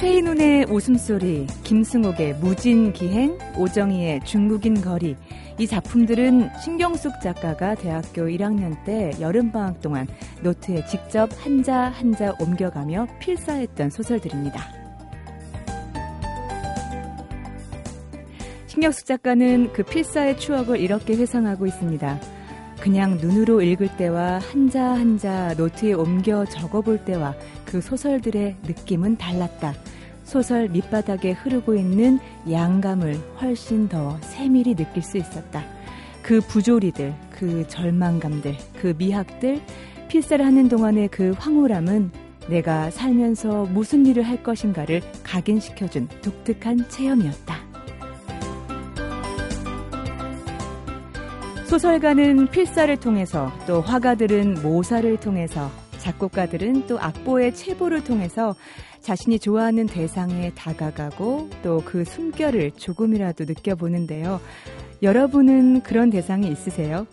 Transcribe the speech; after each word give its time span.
최인훈의 0.00 0.64
웃음소리, 0.70 1.46
김승옥의 1.62 2.36
무진기행, 2.36 3.36
오정희의 3.58 4.24
중국인 4.24 4.80
거리. 4.80 5.14
이 5.58 5.66
작품들은 5.66 6.48
신경숙 6.64 7.20
작가가 7.20 7.74
대학교 7.74 8.22
1학년 8.22 8.82
때 8.84 9.10
여름방학 9.20 9.82
동안 9.82 10.08
노트에 10.40 10.86
직접 10.86 11.28
한자 11.44 11.90
한자 11.90 12.32
옮겨가며 12.40 13.08
필사했던 13.18 13.90
소설들입니다. 13.90 14.72
신경숙 18.68 19.04
작가는 19.04 19.70
그 19.74 19.82
필사의 19.82 20.38
추억을 20.38 20.80
이렇게 20.80 21.14
회상하고 21.14 21.66
있습니다. 21.66 22.18
그냥 22.80 23.18
눈으로 23.18 23.60
읽을 23.60 23.94
때와 23.98 24.38
한자 24.38 24.82
한자 24.82 25.52
노트에 25.58 25.92
옮겨 25.92 26.46
적어볼 26.46 27.04
때와 27.04 27.34
그 27.66 27.82
소설들의 27.82 28.56
느낌은 28.62 29.18
달랐다. 29.18 29.74
소설 30.30 30.68
밑바닥에 30.68 31.32
흐르고 31.32 31.74
있는 31.74 32.20
양감을 32.48 33.16
훨씬 33.40 33.88
더 33.88 34.16
세밀히 34.20 34.76
느낄 34.76 35.02
수 35.02 35.18
있었다. 35.18 35.64
그 36.22 36.38
부조리들, 36.40 37.12
그 37.30 37.66
절망감들, 37.66 38.54
그 38.80 38.94
미학들, 38.96 39.60
필사를 40.06 40.46
하는 40.46 40.68
동안의 40.68 41.08
그 41.08 41.34
황홀함은 41.36 42.12
내가 42.48 42.90
살면서 42.90 43.64
무슨 43.72 44.06
일을 44.06 44.22
할 44.22 44.40
것인가를 44.40 45.02
각인시켜준 45.24 46.06
독특한 46.22 46.88
체험이었다. 46.88 47.56
소설가는 51.66 52.46
필사를 52.46 52.96
통해서 52.98 53.52
또 53.66 53.80
화가들은 53.80 54.62
모사를 54.62 55.16
통해서 55.16 55.68
작곡가들은 56.00 56.86
또 56.86 56.98
악보의 56.98 57.54
체보를 57.54 58.02
통해서 58.02 58.54
자신이 59.00 59.38
좋아하는 59.38 59.86
대상에 59.86 60.50
다가가고 60.54 61.48
또 61.62 61.82
그 61.84 62.04
숨결을 62.04 62.72
조금이라도 62.72 63.44
느껴보는데요. 63.44 64.40
여러분은 65.02 65.82
그런 65.82 66.10
대상이 66.10 66.48
있으세요? 66.48 67.06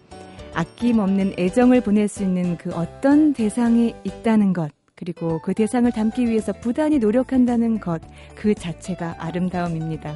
아낌없는 0.54 1.34
애정을 1.38 1.82
보낼 1.82 2.08
수 2.08 2.24
있는 2.24 2.58
그 2.58 2.74
어떤 2.74 3.34
대상이 3.34 3.96
있다는 4.04 4.54
것, 4.54 4.72
그리고 4.96 5.40
그 5.42 5.54
대상을 5.54 5.92
담기 5.92 6.28
위해서 6.28 6.52
부단히 6.52 6.98
노력한다는 7.00 7.80
것, 7.80 8.02
그 8.36 8.54
자체가 8.54 9.16
아름다움입니다. 9.20 10.16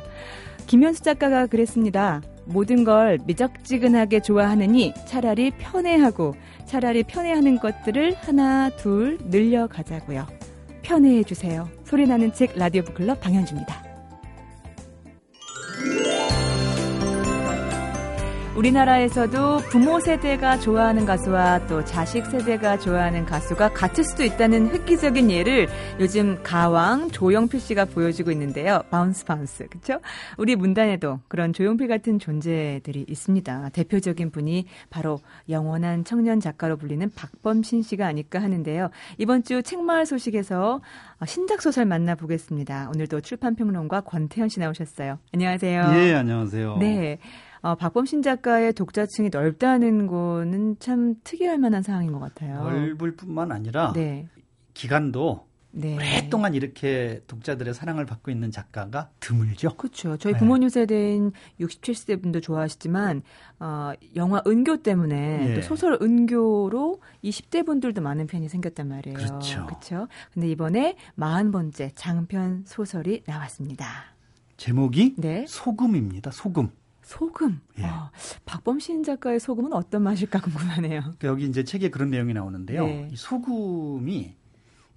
김현수 0.67 1.03
작가가 1.03 1.45
그랬습니다. 1.47 2.22
모든 2.45 2.84
걸 2.84 3.20
미적지근하게 3.25 4.22
좋아하느니 4.22 4.94
차라리 5.06 5.52
편애하고 5.52 6.36
차라리 6.66 7.03
편애하는 7.03 7.59
것들을 7.59 8.16
하나, 8.16 8.70
둘 8.70 9.17
늘려가자고요. 9.25 10.25
편애해 10.81 11.23
주세요. 11.23 11.69
소리나는 11.86 12.34
책 12.34 12.58
라디오 12.58 12.84
북클럽 12.84 13.19
방현주입니다. 13.22 13.91
우리나라에서도 18.55 19.59
부모 19.69 19.99
세대가 20.02 20.59
좋아하는 20.59 21.05
가수와 21.05 21.66
또 21.67 21.83
자식 21.85 22.25
세대가 22.25 22.77
좋아하는 22.77 23.25
가수가 23.25 23.69
같을 23.69 24.03
수도 24.03 24.25
있다는 24.25 24.71
획기적인 24.71 25.31
예를 25.31 25.69
요즘 26.02 26.38
가왕 26.44 27.11
조영필 27.11 27.61
씨가 27.61 27.85
보여주고 27.85 28.29
있는데요. 28.31 28.83
Bounce 28.89 29.23
Bounce. 29.23 29.67
그렇죠? 29.69 30.02
우리 30.38 30.57
문단에도 30.57 31.22
그런 31.29 31.53
조영필 31.53 31.88
같은 31.88 32.19
존재들이 32.19 33.05
있습니다. 33.07 33.69
대표적인 33.69 34.31
분이 34.31 34.66
바로 34.89 35.19
영원한 35.49 36.03
청년 36.03 36.41
작가로 36.41 36.75
불리는 36.75 37.09
박범신 37.16 37.84
씨가 37.84 38.06
아닐까 38.06 38.41
하는데요. 38.41 38.90
이번 39.17 39.44
주 39.44 39.63
책마을 39.63 40.06
소식에서 40.06 40.81
신작 41.25 41.61
소설 41.61 41.85
만나보겠습니다. 41.85 42.90
오늘도 42.94 43.22
출판 43.22 43.56
평론가 43.56 44.01
권태현 44.01 44.50
씨 44.50 44.59
나오셨어요. 44.59 45.19
안녕하세요. 45.34 45.91
예, 45.95 46.16
안녕하세요. 46.16 46.78
네. 46.79 47.17
어, 47.61 47.75
박범신 47.75 48.22
작가의 48.22 48.73
독자층이 48.73 49.29
넓다는 49.29 50.07
거는 50.07 50.77
참 50.79 51.16
특이할 51.23 51.57
만한 51.57 51.83
상황인 51.83 52.11
것 52.11 52.19
같아요. 52.19 52.63
넓을 52.63 53.16
뿐만 53.16 53.51
아니라 53.51 53.94
네. 53.94 54.27
기간도 54.73 55.45
네. 55.73 55.95
오랫동안 55.95 56.53
이렇게 56.53 57.22
독자들의 57.27 57.73
사랑을 57.73 58.05
받고 58.05 58.29
있는 58.29 58.51
작가가 58.51 59.09
드물죠. 59.19 59.75
그렇죠. 59.77 60.17
저희 60.17 60.33
네. 60.33 60.39
부모님 60.39 60.69
세대인 60.69 61.31
67세 61.59 62.22
분도 62.22 62.41
좋아하시지만 62.41 63.22
어, 63.59 63.93
영화 64.16 64.41
은교 64.45 64.78
때문에 64.78 65.49
예. 65.49 65.53
또 65.53 65.61
소설 65.61 65.97
은교로 66.01 67.01
20대 67.23 67.66
분들도 67.66 68.01
많은 68.01 68.28
편이 68.28 68.49
생겼단 68.49 68.88
말이에요. 68.88 69.17
그렇죠. 69.17 69.66
그렇죠. 69.66 70.07
근데 70.33 70.49
이번에 70.49 70.95
40번째 71.17 71.91
장편 71.95 72.63
소설이 72.66 73.23
나왔습니다. 73.25 73.85
제목이 74.57 75.16
네. 75.17 75.45
소금입니다. 75.47 76.31
소금. 76.31 76.69
소금. 77.16 77.59
예. 77.79 77.83
어, 77.85 78.09
박범신 78.45 79.03
작가의 79.03 79.39
소금은 79.39 79.73
어떤 79.73 80.03
맛일까 80.03 80.39
궁금하네요. 80.39 81.01
그러니까 81.01 81.27
여기 81.27 81.45
이제 81.45 81.63
책에 81.63 81.89
그런 81.89 82.09
내용이 82.09 82.33
나오는데요. 82.33 82.85
네. 82.85 83.09
이 83.11 83.16
소금이 83.16 84.33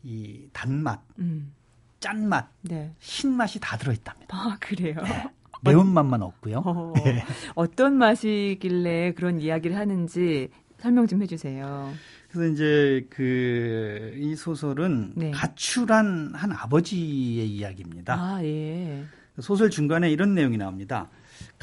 이 0.05 0.49
단맛, 0.53 1.01
음. 1.19 1.53
짠맛, 1.99 2.49
네. 2.63 2.93
신맛이 3.01 3.59
다 3.61 3.77
들어있답니다. 3.77 4.37
아 4.37 4.57
그래요? 4.61 4.95
네. 5.03 5.25
매운맛만 5.65 6.23
없고요. 6.23 6.59
어, 6.65 6.93
네. 7.05 7.25
어떤 7.55 7.95
맛이길래 7.97 9.15
그런 9.15 9.41
이야기를 9.41 9.77
하는지 9.77 10.51
설명 10.79 11.07
좀 11.07 11.23
해주세요. 11.23 11.93
그래서 12.31 12.53
이제 12.53 13.07
그 13.11 14.13
이 14.17 14.37
소설은 14.37 15.15
네. 15.17 15.31
가출한 15.33 16.33
한 16.35 16.53
아버지의 16.53 17.49
이야기입니다. 17.49 18.15
아 18.15 18.45
예. 18.45 19.05
소설 19.41 19.69
중간에 19.71 20.11
이런 20.11 20.35
내용이 20.35 20.57
나옵니다. 20.59 21.09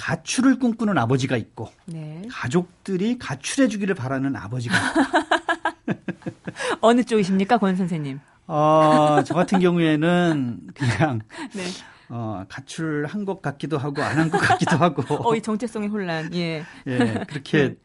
가출을 0.01 0.57
꿈꾸는 0.57 0.97
아버지가 0.97 1.37
있고 1.37 1.69
네. 1.85 2.23
가족들이 2.27 3.19
가출해 3.19 3.67
주기를 3.67 3.93
바라는 3.93 4.35
아버지가 4.35 4.75
어느 6.81 7.03
쪽이십니까, 7.03 7.59
권 7.59 7.75
선생님? 7.75 8.19
어, 8.47 9.21
저 9.23 9.35
같은 9.35 9.59
경우에는 9.59 10.61
그냥 10.73 11.21
네. 11.53 11.63
어, 12.09 12.43
가출한 12.49 13.25
것 13.25 13.43
같기도 13.43 13.77
하고 13.77 14.01
안 14.01 14.17
한 14.17 14.31
것 14.31 14.39
같기도 14.39 14.75
하고. 14.77 15.03
어, 15.29 15.35
이 15.35 15.41
정체성의 15.41 15.89
혼란. 15.89 16.33
예. 16.33 16.63
예, 16.87 17.23
그렇게 17.27 17.67
네. 17.69 17.75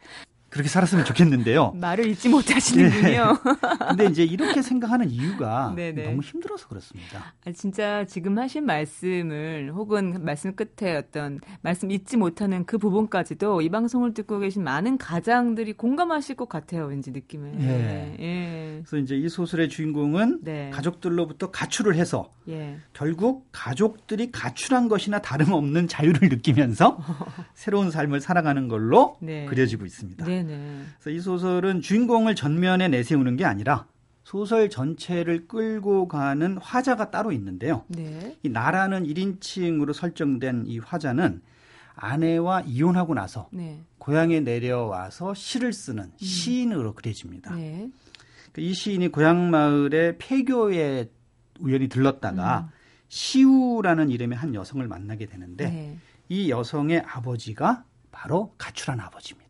그렇게 0.56 0.68
살았으면 0.68 1.04
좋겠는데요. 1.04 1.72
말을 1.76 2.08
잊지 2.08 2.28
못하시는군요. 2.28 3.08
네. 3.08 3.86
근데 3.88 4.06
이제 4.06 4.24
이렇게 4.24 4.62
생각하는 4.62 5.10
이유가 5.10 5.72
네네. 5.76 6.04
너무 6.08 6.22
힘들어서 6.22 6.66
그렇습니다. 6.68 7.34
아, 7.44 7.52
진짜 7.52 8.04
지금 8.06 8.38
하신 8.38 8.64
말씀을 8.64 9.72
혹은 9.74 10.24
말씀 10.24 10.54
끝에 10.54 10.96
어떤 10.96 11.40
말씀 11.60 11.90
잊지 11.90 12.16
못하는 12.16 12.64
그 12.64 12.78
부분까지도 12.78 13.60
이 13.60 13.68
방송을 13.68 14.14
듣고 14.14 14.38
계신 14.38 14.64
많은 14.64 14.98
가장들이 14.98 15.74
공감하실 15.74 16.36
것 16.36 16.48
같아요. 16.48 16.86
왠지 16.86 17.10
느낌을. 17.10 17.60
예. 17.60 18.16
예. 18.18 18.82
그래서 18.84 18.96
이제 18.96 19.16
이 19.16 19.28
소설의 19.28 19.68
주인공은 19.68 20.40
네. 20.42 20.70
가족들로부터 20.70 21.50
가출을 21.50 21.96
해서 21.96 22.30
예. 22.48 22.78
결국 22.92 23.46
가족들이 23.52 24.30
가출한 24.30 24.88
것이나 24.88 25.20
다름없는 25.20 25.88
자유를 25.88 26.28
느끼면서 26.28 26.98
새로운 27.54 27.90
삶을 27.90 28.20
살아가는 28.20 28.68
걸로 28.68 29.16
네. 29.20 29.46
그려지고 29.46 29.84
있습니다. 29.84 30.24
네. 30.24 30.42
네네. 30.46 30.82
그래서 31.00 31.10
이 31.10 31.20
소설은 31.20 31.80
주인공을 31.80 32.34
전면에 32.34 32.88
내세우는 32.88 33.36
게 33.36 33.44
아니라 33.44 33.86
소설 34.24 34.68
전체를 34.68 35.46
끌고 35.46 36.08
가는 36.08 36.58
화자가 36.58 37.10
따로 37.10 37.30
있는데요. 37.32 37.84
네. 37.88 38.36
이 38.42 38.48
나라는 38.48 39.04
1인칭으로 39.04 39.92
설정된 39.92 40.64
이 40.66 40.78
화자는 40.78 41.42
아내와 41.94 42.62
이혼하고 42.62 43.14
나서 43.14 43.48
네. 43.52 43.80
고향에 43.98 44.40
내려와서 44.40 45.34
시를 45.34 45.72
쓰는 45.72 46.04
음. 46.04 46.12
시인으로 46.18 46.94
그려집니다. 46.94 47.54
네. 47.54 47.88
그이 48.52 48.74
시인이 48.74 49.08
고향 49.08 49.50
마을의 49.50 50.18
폐교에 50.18 51.10
우연히 51.60 51.88
들렀다가 51.88 52.70
음. 52.70 52.76
시우라는 53.08 54.10
이름의 54.10 54.36
한 54.36 54.54
여성을 54.54 54.86
만나게 54.86 55.26
되는데 55.26 55.70
네. 55.70 55.98
이 56.28 56.50
여성의 56.50 57.04
아버지가 57.06 57.84
바로 58.10 58.54
가출한 58.58 58.98
아버지입니다. 59.00 59.45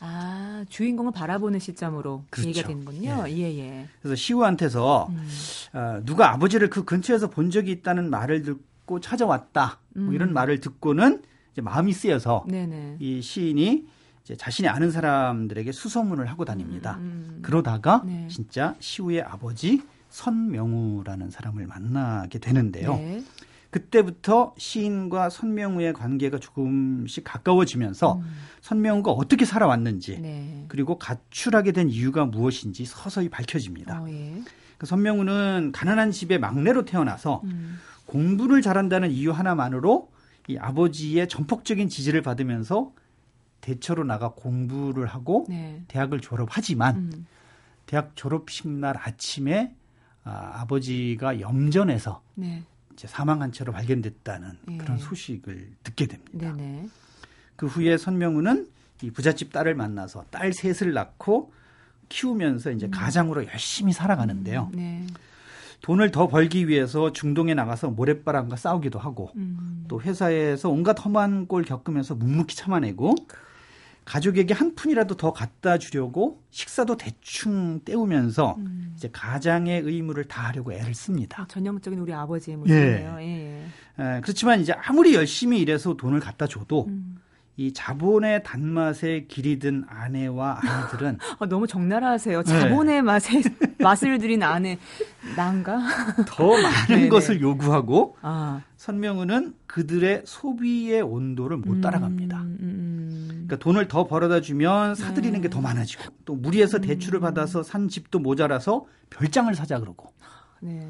아, 0.00 0.64
주인공을 0.68 1.12
바라보는 1.12 1.58
시점으로 1.58 2.24
그렇죠. 2.30 2.48
얘기가 2.48 2.68
되는군요. 2.68 3.24
예. 3.28 3.32
예, 3.32 3.58
예. 3.58 3.88
그래서 4.00 4.14
시우한테서 4.14 5.08
음. 5.10 5.28
어, 5.72 6.00
누가 6.04 6.32
아버지를 6.32 6.70
그 6.70 6.84
근처에서 6.84 7.30
본 7.30 7.50
적이 7.50 7.72
있다는 7.72 8.10
말을 8.10 8.42
듣고 8.42 9.00
찾아왔다. 9.00 9.78
뭐 9.94 10.02
음. 10.02 10.06
뭐 10.06 10.14
이런 10.14 10.32
말을 10.32 10.60
듣고는 10.60 11.22
이제 11.52 11.62
마음이 11.62 11.92
쓰여서 11.92 12.44
네네. 12.48 12.96
이 13.00 13.20
시인이 13.20 13.86
이제 14.22 14.36
자신이 14.36 14.68
아는 14.68 14.90
사람들에게 14.90 15.72
수소문을 15.72 16.26
하고 16.26 16.44
다닙니다. 16.44 16.96
음. 16.98 17.36
음. 17.36 17.38
그러다가 17.42 18.02
네. 18.04 18.28
진짜 18.30 18.74
시우의 18.78 19.22
아버지 19.22 19.82
선명우라는 20.10 21.30
사람을 21.30 21.66
만나게 21.66 22.38
되는데요. 22.38 22.94
네. 22.94 23.22
그때부터 23.70 24.54
시인과 24.56 25.28
선명우의 25.28 25.92
관계가 25.92 26.38
조금씩 26.38 27.24
가까워지면서 27.24 28.14
음. 28.14 28.24
선명우가 28.62 29.10
어떻게 29.10 29.44
살아왔는지 29.44 30.20
네. 30.20 30.64
그리고 30.68 30.98
가출하게 30.98 31.72
된 31.72 31.90
이유가 31.90 32.24
무엇인지 32.24 32.86
서서히 32.86 33.28
밝혀집니다. 33.28 34.02
어, 34.02 34.08
예. 34.08 34.42
그 34.78 34.86
선명우는 34.86 35.72
가난한 35.72 36.12
집의 36.12 36.38
막내로 36.38 36.84
태어나서 36.84 37.42
음. 37.44 37.78
공부를 38.06 38.62
잘한다는 38.62 39.10
이유 39.10 39.32
하나만으로 39.32 40.10
이 40.46 40.56
아버지의 40.56 41.28
전폭적인 41.28 41.90
지지를 41.90 42.22
받으면서 42.22 42.92
대처로 43.60 44.04
나가 44.04 44.30
공부를 44.30 45.06
하고 45.06 45.44
네. 45.48 45.82
대학을 45.88 46.20
졸업하지만 46.20 46.96
음. 46.96 47.26
대학 47.84 48.12
졸업식 48.14 48.68
날 48.68 48.96
아침에 48.96 49.74
아, 50.24 50.60
아버지가 50.60 51.40
염전에서 51.40 52.22
네. 52.34 52.62
이제 52.98 53.06
사망한 53.06 53.52
채로 53.52 53.72
발견됐다는 53.72 54.58
네. 54.66 54.76
그런 54.78 54.98
소식을 54.98 55.70
듣게 55.84 56.06
됩니다. 56.06 56.52
네네. 56.52 56.88
그 57.54 57.66
후에 57.66 57.96
선명우는 57.96 58.66
이 59.02 59.12
부잣집 59.12 59.52
딸을 59.52 59.76
만나서 59.76 60.24
딸 60.30 60.52
셋을 60.52 60.92
낳고 60.92 61.52
키우면서 62.08 62.72
이제 62.72 62.86
음. 62.86 62.90
가장으로 62.90 63.46
열심히 63.46 63.92
살아가는데요. 63.92 64.70
음. 64.72 64.76
네. 64.76 65.06
돈을 65.82 66.10
더 66.10 66.26
벌기 66.26 66.66
위해서 66.66 67.12
중동에 67.12 67.54
나가서 67.54 67.90
모래바람과 67.90 68.56
싸우기도 68.56 68.98
하고 68.98 69.30
음. 69.36 69.84
또 69.86 70.00
회사에서 70.00 70.68
온갖 70.68 71.04
험한 71.04 71.46
꼴 71.46 71.62
겪으면서 71.62 72.16
묵묵히 72.16 72.56
참아내고 72.56 73.14
가족에게 74.08 74.54
한 74.54 74.74
푼이라도 74.74 75.16
더 75.16 75.34
갖다 75.34 75.76
주려고 75.76 76.42
식사도 76.50 76.96
대충 76.96 77.80
때우면서 77.80 78.56
음. 78.56 78.94
이제 78.96 79.10
가장의 79.12 79.82
의무를 79.82 80.24
다하려고 80.24 80.72
애를 80.72 80.94
씁니다. 80.94 81.42
아, 81.42 81.46
전형적인 81.46 81.98
우리 81.98 82.14
아버지의 82.14 82.56
모습이에요. 82.56 83.16
예. 83.20 83.22
예. 83.22 83.66
예. 83.98 84.20
그렇지만 84.22 84.60
이제 84.60 84.72
아무리 84.72 85.14
열심히 85.14 85.60
일해서 85.60 85.94
돈을 85.94 86.20
갖다 86.20 86.46
줘도 86.46 86.86
음. 86.88 87.18
이 87.58 87.72
자본의 87.72 88.44
단맛에 88.44 89.26
기리든 89.26 89.84
아내와 89.88 90.60
아이들은 90.62 91.18
아, 91.40 91.46
너무 91.46 91.66
적나라하세요. 91.66 92.44
자본의 92.44 92.94
네. 92.94 93.02
맛에 93.02 93.42
맛을 93.82 94.16
들인 94.18 94.44
아내 94.44 94.78
난가? 95.36 95.80
더 96.26 96.52
많은 96.52 97.08
것을 97.08 97.40
요구하고 97.40 98.16
아. 98.22 98.62
선명우는 98.76 99.54
그들의 99.66 100.22
소비의 100.24 101.02
온도를 101.02 101.56
못 101.56 101.74
음, 101.74 101.80
따라갑니다. 101.80 102.38
음, 102.38 102.58
음, 102.60 102.67
그러니까 103.48 103.64
돈을 103.64 103.88
더 103.88 104.06
벌어다 104.06 104.42
주면 104.42 104.94
사들이는 104.94 105.40
네. 105.40 105.48
게더 105.48 105.62
많아지고 105.62 106.04
또 106.26 106.34
무리해서 106.36 106.80
대출을 106.80 107.20
음. 107.20 107.22
받아서 107.22 107.62
산 107.62 107.88
집도 107.88 108.18
모자라서 108.18 108.84
별장을 109.08 109.52
사자 109.54 109.80
그러고. 109.80 110.12
네. 110.60 110.86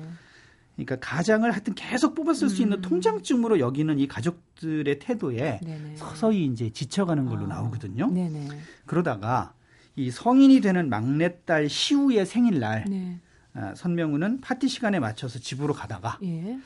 그러니까 0.75 0.97
가장을 0.97 1.49
하여튼 1.51 1.75
계속 1.75 2.17
뽑았을 2.17 2.47
음. 2.47 2.49
수 2.49 2.63
있는 2.63 2.79
음. 2.79 2.83
통장증으로 2.83 3.61
여기는 3.61 3.99
이 4.01 4.09
가족들의 4.09 4.99
태도에 4.99 5.61
네네. 5.63 5.97
서서히 5.97 6.47
이제 6.47 6.71
지쳐가는 6.71 7.27
걸로 7.27 7.45
아. 7.45 7.49
나오거든요. 7.49 8.11
네네. 8.11 8.49
그러다가 8.87 9.55
이 9.95 10.11
성인이 10.11 10.61
되는 10.61 10.89
막내딸 10.89 11.69
시우의 11.69 12.27
생일날 12.27 12.87
네. 12.89 13.21
아, 13.55 13.75
선명우는 13.77 14.41
파티 14.41 14.69
시간에 14.69 14.99
맞춰서 14.99 15.39
집으로 15.39 15.75
가다가 15.75 16.19
예. 16.23 16.59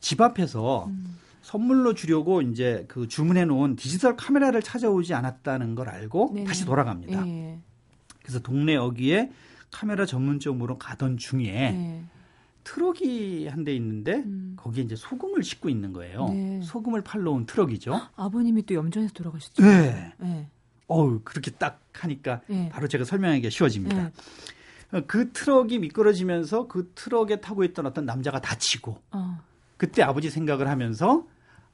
집 0.00 0.20
앞에서 0.20 0.86
음. 0.86 1.18
선물로 1.56 1.94
주려고 1.94 2.42
이제 2.42 2.84
그 2.86 3.08
주문해 3.08 3.46
놓은 3.46 3.76
디지털 3.76 4.14
카메라를 4.16 4.60
찾아오지 4.62 5.14
않았다는 5.14 5.74
걸 5.74 5.88
알고 5.88 6.32
네네. 6.34 6.46
다시 6.46 6.66
돌아갑니다. 6.66 7.26
예. 7.26 7.58
그래서 8.22 8.40
동네 8.40 8.76
어귀에 8.76 9.30
카메라 9.70 10.04
전문점으로 10.04 10.76
가던 10.78 11.16
중에 11.16 11.44
예. 11.46 12.02
트럭이 12.64 13.46
한 13.46 13.64
대 13.64 13.74
있는데 13.74 14.16
음. 14.16 14.54
거기에 14.56 14.84
이제 14.84 14.96
소금을 14.96 15.42
싣고 15.42 15.68
있는 15.70 15.92
거예요. 15.92 16.28
네. 16.28 16.60
소금을 16.62 17.02
팔러 17.02 17.30
온 17.30 17.46
트럭이죠. 17.46 17.98
아버님이 18.16 18.66
또 18.66 18.74
염전에서 18.74 19.14
돌아가셨죠. 19.14 19.62
네. 19.62 20.12
네. 20.18 20.48
어우 20.88 21.20
그렇게 21.24 21.50
딱 21.52 21.80
하니까 21.92 22.42
네. 22.48 22.68
바로 22.70 22.86
제가 22.86 23.04
설명하기가 23.04 23.48
쉬워집니다. 23.48 24.10
네. 24.92 25.00
그 25.06 25.32
트럭이 25.32 25.78
미끄러지면서 25.78 26.68
그 26.68 26.92
트럭에 26.94 27.40
타고 27.40 27.64
있던 27.64 27.86
어떤 27.86 28.04
남자가 28.04 28.40
다치고 28.40 28.98
어. 29.12 29.38
그때 29.78 30.02
아버지 30.02 30.28
생각을 30.30 30.68
하면서 30.68 31.26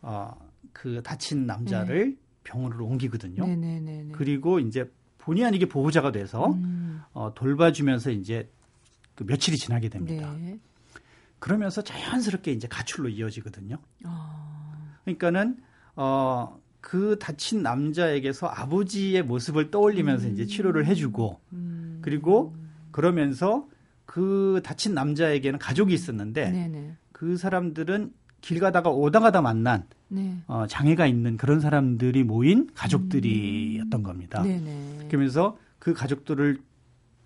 어, 0.02 0.36
그 0.72 1.02
다친 1.02 1.46
남자를 1.46 2.10
네. 2.10 2.16
병원으로 2.44 2.86
옮기거든요. 2.86 3.46
네, 3.46 4.08
그리고 4.12 4.58
이제 4.58 4.90
본의 5.18 5.44
아니게 5.44 5.66
보호자가 5.66 6.12
돼서 6.12 6.52
음. 6.52 7.00
어, 7.12 7.32
돌봐주면서 7.34 8.10
이제 8.10 8.50
그 9.14 9.24
며칠이 9.24 9.56
지나게 9.56 9.88
됩니다. 9.88 10.34
그러면서 11.38 11.82
자연스럽게 11.82 12.52
이제 12.52 12.68
가출로 12.68 13.08
이어지거든요. 13.08 13.78
어. 14.04 14.72
그러니까는 15.04 15.58
어, 15.96 16.60
그 16.80 17.16
다친 17.20 17.62
남자에게서 17.62 18.48
아버지의 18.48 19.22
모습을 19.22 19.70
떠올리면서 19.70 20.26
음. 20.26 20.32
이제 20.32 20.46
치료를 20.46 20.86
해주고 20.86 21.40
음. 21.52 21.98
그리고 22.02 22.54
그러면서 22.90 23.68
그 24.04 24.60
다친 24.64 24.94
남자에게는 24.94 25.58
가족이 25.58 25.94
있었는데 25.94 26.50
네네. 26.50 26.96
그 27.12 27.36
사람들은 27.36 28.12
길 28.42 28.60
가다가 28.60 28.90
오다 28.90 29.20
가다 29.20 29.40
만난 29.40 29.84
네. 30.08 30.36
어, 30.46 30.66
장애가 30.66 31.06
있는 31.06 31.38
그런 31.38 31.60
사람들이 31.60 32.22
모인 32.24 32.68
가족들이었던 32.74 34.00
음. 34.00 34.02
겁니다. 34.02 34.42
네네. 34.42 35.06
그러면서 35.08 35.56
그 35.78 35.94
가족들을 35.94 36.60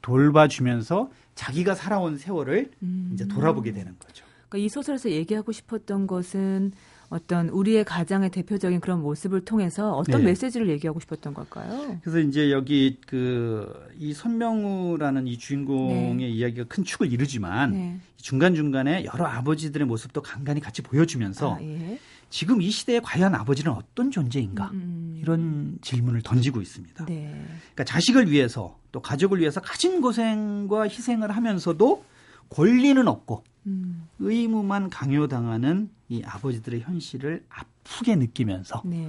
돌봐주면서 0.02 1.10
자기가 1.34 1.74
살아온 1.74 2.16
세월을 2.16 2.70
음. 2.82 3.10
이제 3.12 3.26
돌아보게 3.26 3.72
되는 3.72 3.96
거죠. 3.98 4.24
그러니까 4.48 4.64
이 4.64 4.68
소설에서 4.68 5.10
얘기하고 5.10 5.50
싶었던 5.50 6.06
것은 6.06 6.72
어떤 7.08 7.48
우리의 7.48 7.84
가장의 7.84 8.30
대표적인 8.30 8.80
그런 8.80 9.00
모습을 9.00 9.44
통해서 9.44 9.92
어떤 9.92 10.20
네. 10.20 10.28
메시지를 10.28 10.68
얘기하고 10.70 11.00
싶었던 11.00 11.34
걸까요? 11.34 11.98
그래서 12.02 12.18
이제 12.18 12.50
여기 12.50 12.98
그이 13.06 14.12
선명우라는 14.12 15.26
이 15.26 15.38
주인공의 15.38 16.16
네. 16.16 16.28
이야기가 16.28 16.64
큰 16.68 16.84
축을 16.84 17.12
이루지만 17.12 17.72
네. 17.72 18.00
중간 18.16 18.54
중간에 18.54 19.04
여러 19.04 19.26
아버지들의 19.26 19.86
모습도 19.86 20.20
간간히 20.22 20.60
같이 20.60 20.82
보여주면서 20.82 21.54
아, 21.54 21.62
예. 21.62 21.98
지금 22.28 22.60
이 22.60 22.70
시대에 22.70 22.98
과연 23.00 23.34
아버지는 23.34 23.70
어떤 23.72 24.10
존재인가 24.10 24.70
음. 24.72 24.76
음. 24.76 25.18
이런 25.20 25.78
질문을 25.80 26.22
던지고 26.22 26.60
있습니다. 26.60 27.04
네. 27.06 27.44
그러니까 27.56 27.84
자식을 27.84 28.30
위해서 28.30 28.78
또 28.90 29.00
가족을 29.00 29.38
위해서 29.38 29.60
가진 29.60 30.00
고생과 30.00 30.84
희생을 30.84 31.30
하면서도 31.30 32.04
권리는 32.48 33.06
없고 33.06 33.44
음. 33.66 34.08
의무만 34.18 34.90
강요당하는 34.90 35.90
이 36.08 36.22
아버지들의 36.24 36.82
현실을 36.82 37.44
아프게 37.48 38.16
느끼면서 38.16 38.82
네. 38.84 39.08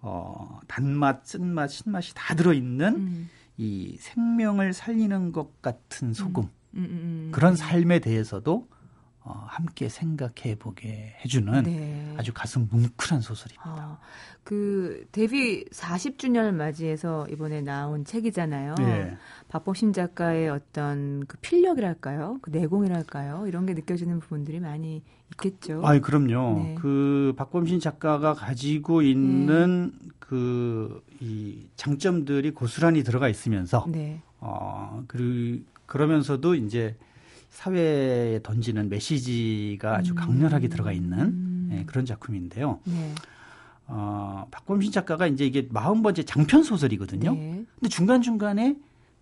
어, 0.00 0.60
단맛, 0.66 1.24
쓴맛, 1.26 1.70
신맛이 1.70 2.12
다 2.14 2.34
들어있는 2.34 2.94
음. 2.96 3.30
이 3.56 3.96
생명을 3.98 4.72
살리는 4.72 5.32
것 5.32 5.62
같은 5.62 6.12
소금 6.12 6.44
음. 6.44 6.48
음, 6.76 6.84
음, 6.84 7.28
그런 7.32 7.54
삶에 7.54 8.00
대해서도 8.00 8.68
어, 9.26 9.46
함께 9.48 9.88
생각해 9.88 10.56
보게 10.58 11.16
해주는 11.24 11.62
네. 11.62 12.14
아주 12.18 12.34
가슴 12.34 12.68
뭉클한 12.70 13.22
소설입니다. 13.22 13.62
아, 13.64 13.98
그 14.42 15.06
데뷔 15.12 15.64
40주년을 15.70 16.52
맞이해서 16.52 17.26
이번에 17.30 17.62
나온 17.62 18.04
책이잖아요. 18.04 18.74
네. 18.74 19.16
박범신 19.48 19.94
작가의 19.94 20.50
어떤 20.50 21.24
그 21.26 21.38
필력이랄까요, 21.38 22.38
그 22.42 22.50
내공이랄까요, 22.50 23.46
이런 23.46 23.64
게 23.64 23.72
느껴지는 23.72 24.20
부분들이 24.20 24.60
많이 24.60 25.02
있겠죠. 25.32 25.80
아, 25.86 25.98
그럼요. 26.00 26.62
네. 26.62 26.74
그 26.78 27.32
박범신 27.38 27.80
작가가 27.80 28.34
가지고 28.34 29.00
있는 29.00 29.90
네. 30.02 30.08
그이 30.18 31.70
장점들이 31.76 32.50
고스란히 32.50 33.02
들어가 33.02 33.30
있으면서, 33.30 33.86
네. 33.88 34.20
어, 34.40 35.02
그 35.06 35.64
그러면서도 35.86 36.56
이제 36.56 36.94
사회에 37.54 38.40
던지는 38.42 38.88
메시지가 38.88 39.96
아주 39.96 40.12
음. 40.12 40.16
강렬하게 40.16 40.68
들어가 40.68 40.92
있는 40.92 41.18
음. 41.20 41.66
네, 41.70 41.84
그런 41.86 42.04
작품인데요. 42.04 42.80
네. 42.84 43.14
어, 43.86 44.46
박범신 44.50 44.92
작가가 44.92 45.26
이제 45.26 45.46
이게 45.46 45.68
마흔 45.70 46.02
번째 46.02 46.24
장편 46.24 46.64
소설이거든요. 46.64 47.32
네. 47.32 47.64
근데 47.78 47.88
중간 47.88 48.22
중간에 48.22 48.76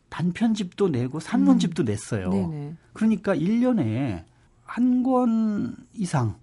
단편집도 0.08 0.88
내고 0.88 1.20
산문집도 1.20 1.82
음. 1.82 1.84
냈어요. 1.84 2.30
네네. 2.30 2.74
그러니까 2.92 3.34
1년에 3.34 4.24
한 4.64 5.02
권 5.02 5.76
이상, 5.94 6.36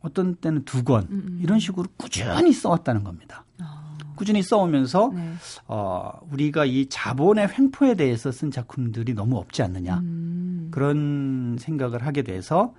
어떤 0.00 0.36
때는 0.36 0.64
두 0.64 0.82
권, 0.84 1.02
음, 1.10 1.22
음. 1.26 1.40
이런 1.42 1.58
식으로 1.58 1.86
꾸준히 1.98 2.52
써왔다는 2.52 3.04
겁니다. 3.04 3.44
아. 3.58 3.83
꾸준히 4.16 4.42
써오면서, 4.42 5.12
네. 5.14 5.32
어, 5.66 6.12
우리가 6.30 6.64
이 6.64 6.86
자본의 6.88 7.48
횡포에 7.58 7.94
대해서 7.94 8.30
쓴 8.32 8.50
작품들이 8.50 9.14
너무 9.14 9.38
없지 9.38 9.62
않느냐. 9.62 9.98
음. 9.98 10.68
그런 10.70 11.56
생각을 11.58 12.04
하게 12.04 12.22
돼서 12.22 12.74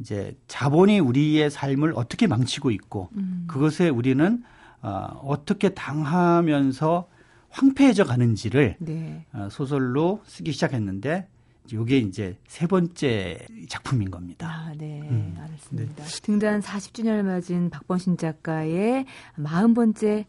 이제 0.00 0.36
자본이 0.48 0.98
우리의 1.00 1.50
삶을 1.50 1.92
어떻게 1.94 2.26
망치고 2.26 2.70
있고 2.70 3.10
음. 3.16 3.44
그것에 3.46 3.88
우리는 3.88 4.42
어, 4.82 5.20
어떻게 5.22 5.70
당하면서 5.70 7.08
황폐해져 7.50 8.04
가는지를 8.04 8.76
네. 8.80 9.24
어, 9.32 9.48
소설로 9.50 10.20
쓰기 10.24 10.52
시작했는데 10.52 11.28
이게 11.72 11.98
이제 11.98 12.36
세 12.46 12.66
번째 12.66 13.38
작품인 13.68 14.10
겁니다. 14.10 14.48
아, 14.50 14.72
네. 14.76 15.00
음. 15.02 15.36
알겠습니다. 15.40 16.04
네. 16.04 16.20
등단 16.22 16.60
40주년을 16.60 17.22
맞은 17.22 17.70
박범신 17.70 18.16
작가의 18.18 19.06
40번째 19.38 20.24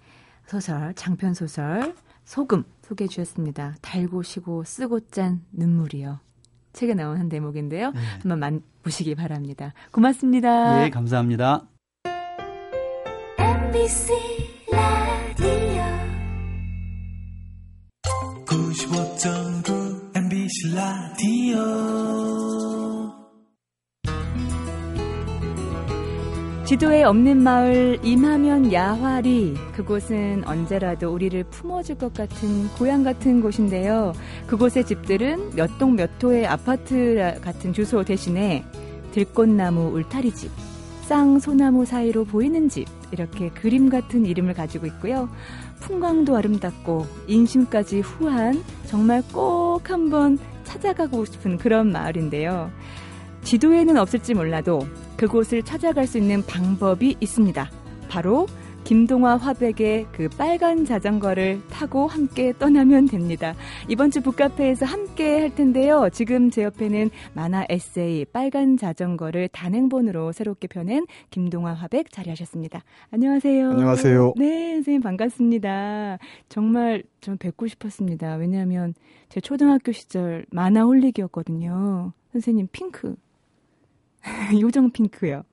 소설, 0.45 0.93
장편 0.93 1.33
소설 1.33 1.95
소금 2.23 2.63
소개해 2.81 3.07
주셨습니다. 3.07 3.75
달고 3.81 4.23
시고 4.23 4.63
쓰고 4.63 4.99
짠 5.11 5.41
눈물이요. 5.51 6.19
책에 6.73 6.93
나온 6.93 7.17
한 7.17 7.29
대목인데요. 7.29 7.91
네. 7.91 7.99
한번 8.21 8.39
만 8.39 8.61
보시기 8.83 9.15
바랍니다. 9.15 9.73
고맙습니다. 9.91 10.79
네, 10.79 10.89
감사합니다. 10.89 11.67
MBC 13.37 14.13
라디오 14.71 15.83
95.9 18.45 20.17
MBC 20.17 20.75
라디오 20.75 22.64
지도에 26.65 27.03
없는 27.03 27.43
마을 27.43 27.99
임하면 28.01 28.73
야화리 28.73 29.53
그곳은 29.75 30.43
언제라도 30.47 31.13
우리를 31.13 31.43
품어줄 31.45 31.99
것 31.99 32.11
같은 32.13 32.67
고향 32.69 33.03
같은 33.03 33.39
곳인데요. 33.39 34.13
그곳의 34.47 34.85
집들은 34.85 35.51
몇 35.55 35.77
동 35.77 35.95
몇 35.95 36.09
호의 36.23 36.47
아파트 36.47 37.39
같은 37.43 37.71
주소 37.71 38.03
대신에 38.03 38.65
들꽃나무 39.11 39.91
울타리 39.95 40.33
집, 40.33 40.49
쌍소나무 41.03 41.85
사이로 41.85 42.25
보이는 42.25 42.67
집 42.67 42.87
이렇게 43.11 43.49
그림 43.49 43.89
같은 43.89 44.25
이름을 44.25 44.55
가지고 44.55 44.87
있고요. 44.87 45.29
풍광도 45.81 46.35
아름답고 46.35 47.05
인심까지 47.27 47.99
후한 47.99 48.63
정말 48.87 49.21
꼭 49.31 49.81
한번 49.91 50.39
찾아가고 50.63 51.25
싶은 51.25 51.57
그런 51.57 51.91
마을인데요. 51.91 52.71
지도에는 53.43 53.97
없을지 53.97 54.33
몰라도 54.33 54.79
그곳을 55.17 55.63
찾아갈 55.63 56.07
수 56.07 56.17
있는 56.17 56.43
방법이 56.45 57.15
있습니다. 57.19 57.69
바로 58.09 58.47
김동화 58.85 59.35
화백의 59.37 60.05
그 60.11 60.29
빨간 60.37 60.85
자전거를 60.85 61.59
타고 61.71 62.05
함께 62.05 62.53
떠나면 62.53 63.07
됩니다. 63.07 63.55
이번 63.89 64.11
주 64.11 64.21
북카페에서 64.21 64.85
함께 64.85 65.39
할 65.39 65.55
텐데요. 65.55 66.07
지금 66.13 66.51
제 66.51 66.63
옆에는 66.63 67.09
만화 67.33 67.65
에세이 67.67 68.25
빨간 68.25 68.77
자전거를 68.77 69.47
단행본으로 69.47 70.31
새롭게 70.33 70.67
펴낸 70.67 71.07
김동화 71.31 71.73
화백 71.73 72.11
자리하셨습니다. 72.11 72.83
안녕하세요. 73.09 73.71
안녕하세요. 73.71 74.33
네, 74.37 74.75
선생님 74.75 75.01
반갑습니다. 75.01 76.19
정말 76.47 77.01
좀 77.21 77.37
뵙고 77.37 77.65
싶었습니다. 77.65 78.35
왜냐하면 78.35 78.93
제 79.29 79.41
초등학교 79.41 79.93
시절 79.93 80.45
만화 80.51 80.83
홀릭이었거든요. 80.83 82.13
선생님 82.33 82.67
핑크 82.71 83.15
요정 84.61 84.91
핑크요. 84.91 85.43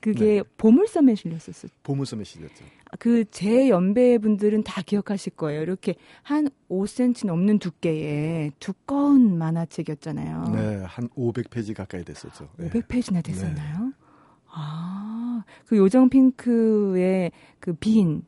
그게 0.00 0.24
네. 0.24 0.42
보물섬에 0.56 1.14
실렸었어요. 1.14 1.70
보물섬에 1.82 2.24
실렸죠. 2.24 2.64
그 2.98 3.24
제 3.30 3.68
연배 3.70 4.18
분들은 4.18 4.64
다 4.64 4.82
기억하실 4.82 5.34
거예요. 5.36 5.62
이렇게 5.62 5.94
한 6.22 6.48
5cm 6.68 7.26
넘는 7.26 7.58
두께의 7.58 8.52
두꺼운 8.58 9.38
만화책이었잖아요. 9.38 10.52
네, 10.54 10.82
한 10.84 11.08
500페이지 11.10 11.74
가까이 11.74 12.04
됐었죠. 12.04 12.48
500페이지나 12.58 13.24
됐었나요? 13.24 13.84
네. 13.86 13.92
아, 14.48 15.42
그 15.66 15.78
요정 15.78 16.10
핑크의 16.10 17.32
그 17.60 17.72
빈, 17.72 18.24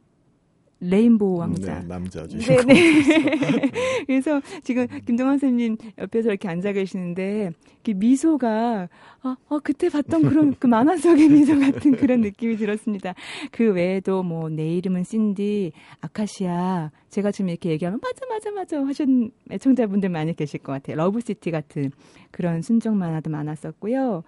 레인보우 0.88 1.38
왕자. 1.38 1.80
네, 1.80 1.86
남자죠. 1.86 2.38
네, 2.38 2.56
네. 2.64 3.70
그래서 4.06 4.40
지금 4.62 4.86
김동화 5.04 5.38
선생님 5.38 5.76
옆에서 5.98 6.30
이렇게 6.30 6.48
앉아 6.48 6.72
계시는데 6.72 7.50
미소가 7.86 8.88
아, 9.22 9.36
아 9.48 9.60
그때 9.62 9.90
봤던 9.90 10.22
그런 10.22 10.54
그 10.58 10.66
만화 10.66 10.96
속의 10.96 11.28
미소 11.28 11.58
같은 11.58 11.92
그런 11.96 12.20
느낌이 12.22 12.56
들었습니다. 12.56 13.14
그 13.50 13.72
외에도 13.72 14.22
뭐 14.22 14.44
내 14.54 14.76
이름은 14.76 15.04
신디, 15.04 15.72
아카시아 16.00 16.90
제가 17.10 17.32
지금 17.32 17.50
이렇게 17.50 17.70
얘기하면 17.70 18.00
맞아 18.02 18.26
맞아 18.26 18.50
맞아 18.50 18.86
하신 18.86 19.30
애청자분들 19.50 20.08
많이 20.08 20.34
계실 20.34 20.60
것 20.60 20.72
같아요. 20.72 20.96
러브시티 20.96 21.50
같은 21.50 21.90
그런 22.30 22.62
순정 22.62 22.96
만화도 22.96 23.30
많았었고요. 23.30 24.22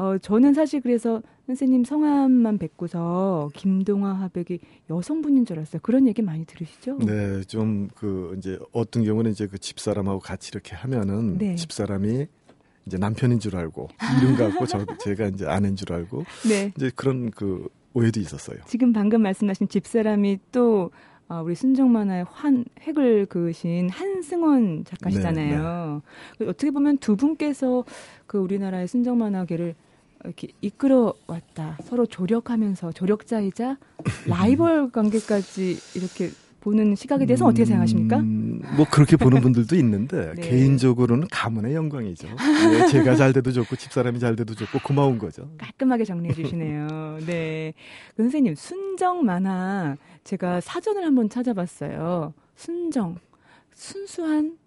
어, 0.00 0.16
저는 0.16 0.54
사실 0.54 0.80
그래서 0.80 1.20
선생님 1.46 1.84
성함만 1.84 2.56
뵙고서 2.56 3.50
김동화 3.54 4.14
화백이 4.14 4.58
여성분인 4.88 5.44
줄 5.44 5.58
알았어요. 5.58 5.80
그런 5.82 6.08
얘기 6.08 6.22
많이 6.22 6.46
들으시죠? 6.46 6.96
네, 7.00 7.42
좀 7.42 7.88
그 7.94 8.34
이제 8.38 8.58
어떤 8.72 9.04
경우는 9.04 9.30
이제 9.30 9.46
그 9.46 9.58
집사람하고 9.58 10.20
같이 10.20 10.50
이렇게 10.54 10.74
하면은 10.74 11.36
네. 11.36 11.54
집사람이 11.54 12.26
이제 12.86 12.96
남편인 12.96 13.40
줄 13.40 13.56
알고 13.56 13.88
이름 14.18 14.36
갖고 14.36 14.64
저 14.64 14.86
제가 15.04 15.26
이제 15.26 15.46
아내인 15.46 15.76
줄 15.76 15.92
알고 15.92 16.24
네. 16.48 16.72
이제 16.74 16.90
그런 16.96 17.30
그 17.30 17.68
오해도 17.92 18.20
있었어요. 18.20 18.56
지금 18.66 18.94
방금 18.94 19.20
말씀하신 19.20 19.68
집사람이 19.68 20.38
또 20.50 20.90
어, 21.28 21.42
우리 21.44 21.54
순정 21.54 21.92
만화의 21.92 22.24
환 22.30 22.64
획을 22.86 23.26
그으신 23.26 23.90
한승원 23.90 24.84
작가시잖아요. 24.86 26.00
네, 26.38 26.44
네. 26.44 26.50
어떻게 26.50 26.70
보면 26.70 26.96
두 26.98 27.16
분께서 27.16 27.84
그 28.26 28.38
우리나라의 28.38 28.88
순정 28.88 29.18
만화계를 29.18 29.74
이렇게 30.24 30.48
이끌어 30.60 31.14
왔다. 31.26 31.78
서로 31.84 32.06
조력하면서 32.06 32.92
조력자이자 32.92 33.78
라이벌 34.26 34.90
관계까지 34.90 35.78
이렇게 35.96 36.30
보는 36.60 36.94
시각에 36.94 37.24
대해서 37.26 37.46
음, 37.46 37.48
어떻게 37.48 37.64
생각하십니까? 37.64 38.18
뭐 38.18 38.86
그렇게 38.90 39.16
보는 39.16 39.40
분들도 39.40 39.74
있는데 39.76 40.34
네. 40.36 40.42
개인적으로는 40.42 41.28
가문의 41.30 41.74
영광이죠. 41.74 42.28
네, 42.28 42.86
제가 42.88 43.16
잘 43.16 43.32
돼도 43.32 43.50
좋고 43.52 43.76
집사람이 43.76 44.18
잘 44.20 44.36
돼도 44.36 44.54
좋고 44.54 44.80
고마운 44.84 45.18
거죠. 45.18 45.50
깔끔하게 45.58 46.04
정리해 46.04 46.34
주시네요. 46.34 47.18
네. 47.26 47.72
그 48.14 48.22
선생님 48.22 48.54
순정 48.54 49.24
만화 49.24 49.96
제가 50.24 50.60
사전을 50.60 51.04
한번 51.04 51.30
찾아봤어요. 51.30 52.34
순정 52.56 53.16
순수한 53.74 54.58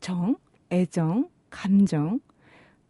정, 0.00 0.36
애정, 0.70 1.28
감정 1.50 2.18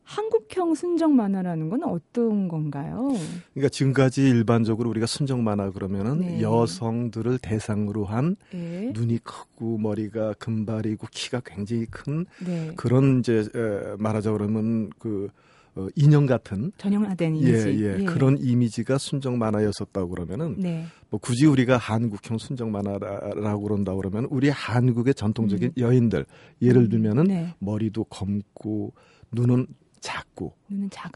한국형 0.07 0.77
순정 0.77 1.17
만화라는 1.17 1.69
건 1.69 1.83
어떤 1.83 2.47
건가요? 2.47 3.09
그러니까 3.53 3.69
지금까지 3.69 4.23
일반적으로 4.23 4.89
우리가 4.91 5.05
순정 5.05 5.43
만화 5.43 5.71
그러면은 5.71 6.21
네. 6.21 6.41
여성들을 6.41 7.39
대상으로 7.39 8.05
한 8.05 8.37
네. 8.53 8.93
눈이 8.95 9.19
크고 9.25 9.79
머리가 9.79 10.35
금발이고 10.35 11.09
키가 11.11 11.43
굉장히 11.45 11.87
큰 11.87 12.25
네. 12.39 12.73
그런 12.77 13.19
이제 13.19 13.41
에, 13.53 13.97
말하자 13.99 14.31
그러면 14.31 14.91
그 15.01 15.29
어, 15.75 15.89
인형 15.97 16.25
같은 16.25 16.71
전형화된 16.79 17.37
이미지 17.37 17.69
예, 17.69 17.75
예, 17.75 18.01
예. 18.01 18.05
그런 18.05 18.39
이미지가 18.39 18.99
순정 18.99 19.39
만화였었다고 19.39 20.09
그러면은 20.09 20.55
네. 20.57 20.87
뭐 21.11 21.19
굳이 21.21 21.47
우리가 21.47 21.77
한국형 21.77 22.39
순정 22.39 22.71
만화라고 22.71 23.61
그런다 23.61 23.95
그러면 23.95 24.27
우리 24.31 24.49
한국의 24.51 25.15
전통적인 25.15 25.73
음. 25.77 25.83
여인들 25.83 26.25
예를 26.63 26.83
음. 26.83 26.89
들면은 26.89 27.25
네. 27.25 27.55
머리도 27.59 28.05
검고 28.05 28.95
눈은 29.33 29.67
작고 30.07 30.55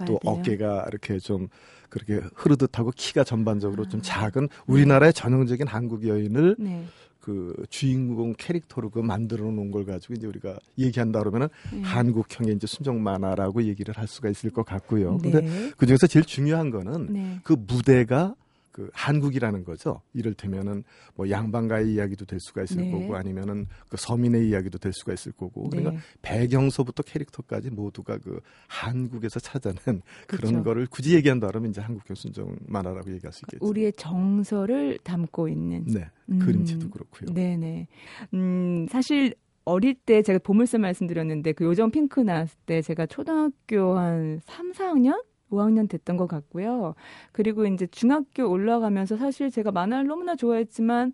또 0.07 0.19
돼요. 0.19 0.19
어깨가 0.25 0.87
이렇게 0.89 1.19
좀 1.19 1.49
그렇게 1.89 2.21
흐르듯하고 2.35 2.93
키가 2.95 3.25
전반적으로 3.25 3.85
아. 3.85 3.89
좀 3.89 4.01
작은 4.03 4.49
우리나라의 4.67 5.13
전형적인 5.13 5.67
한국 5.67 6.07
여인을 6.07 6.57
네. 6.59 6.85
그 7.21 7.55
주인공 7.69 8.35
캐릭터로 8.39 8.91
그 8.91 8.99
만들어 8.99 9.45
놓은 9.51 9.71
걸 9.71 9.85
가지고 9.85 10.15
이제 10.15 10.27
우리가 10.27 10.59
얘기한다 10.79 11.19
그러면은 11.19 11.49
네. 11.73 11.83
한국형의 11.83 12.57
이제 12.57 12.67
순정 12.67 13.03
만화라고 13.03 13.65
얘기를 13.65 13.97
할 13.97 14.07
수가 14.07 14.31
있을 14.31 14.51
것 14.51 14.65
같고요. 14.65 15.19
네. 15.23 15.31
근데 15.31 15.71
그 15.77 15.87
중에서 15.87 16.07
제일 16.07 16.25
중요한 16.25 16.71
거는 16.71 17.13
네. 17.13 17.41
그 17.43 17.55
무대가 17.59 18.35
그 18.73 18.89
한국이라는 18.93 19.65
거죠. 19.65 20.01
이를테면은 20.15 20.85
뭐 21.15 21.29
양반가의 21.29 21.93
이야기도 21.93 22.25
될 22.25 22.39
수가 22.41 22.63
있을 22.63 22.83
네. 22.83 22.91
거고 22.91 23.17
아니면은 23.17 23.67
그 23.89 23.97
서민의 23.97 24.49
이야기도 24.49 24.79
될 24.79 24.93
수가 24.93 25.13
있을 25.13 25.33
거고 25.33 25.69
네. 25.71 25.79
그러니까 25.81 26.03
배경서부터 26.23 27.03
캐릭터까지 27.03 27.71
모두가 27.71 28.19
그 28.19 28.41
한국에서 28.69 29.41
찾아낸 29.41 30.03
그렇죠. 30.27 30.47
그런 30.47 30.63
거를 30.63 30.87
굳이 30.87 31.15
얘기한다 31.15 31.49
그러면 31.49 31.71
이제 31.71 31.81
한국형 31.81 32.15
순정 32.15 32.57
만화라고 32.67 33.13
얘기할 33.13 33.33
수 33.33 33.43
있겠죠. 33.47 33.67
우리의 33.67 33.93
정서를 33.95 34.99
담고 35.03 35.49
있는 35.49 35.85
네. 35.87 36.09
음. 36.31 36.39
그림체도 36.39 36.91
그렇고요. 36.91 37.35
네 37.35 37.57
네. 37.57 37.89
음, 38.35 38.87
사실 38.89 39.35
어릴 39.65 39.95
때 39.95 40.23
제가 40.23 40.39
보물섬 40.39 40.81
말씀드렸는데 40.81 41.53
그 41.53 41.65
요정 41.65 41.91
핑크 41.91 42.21
나왔을 42.21 42.59
때 42.67 42.83
제가 42.83 43.07
초등학교 43.07 43.97
한 43.99 44.41
3, 44.45 44.73
4학년 44.73 45.23
5학년 45.51 45.89
됐던 45.89 46.17
것 46.17 46.27
같고요. 46.27 46.95
그리고 47.33 47.67
이제 47.67 47.87
중학교 47.87 48.49
올라가면서 48.49 49.17
사실 49.17 49.51
제가 49.51 49.73
만화를 49.73 50.07
너무나 50.07 50.37
좋아했지만 50.37 51.13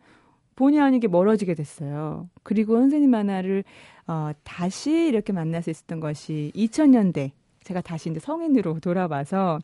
본의 0.54 0.80
아니게 0.80 1.08
멀어지게 1.08 1.54
됐어요. 1.54 2.28
그리고 2.42 2.76
선생님 2.78 3.10
만화를 3.10 3.64
어, 4.06 4.30
다시 4.44 4.92
이렇게 5.08 5.32
만날 5.32 5.62
수 5.62 5.70
있었던 5.70 6.00
것이 6.00 6.52
2000년대 6.54 7.32
제가 7.64 7.80
다시 7.80 8.08
이제 8.10 8.20
성인으로 8.20 8.78
돌아와서 8.80 9.58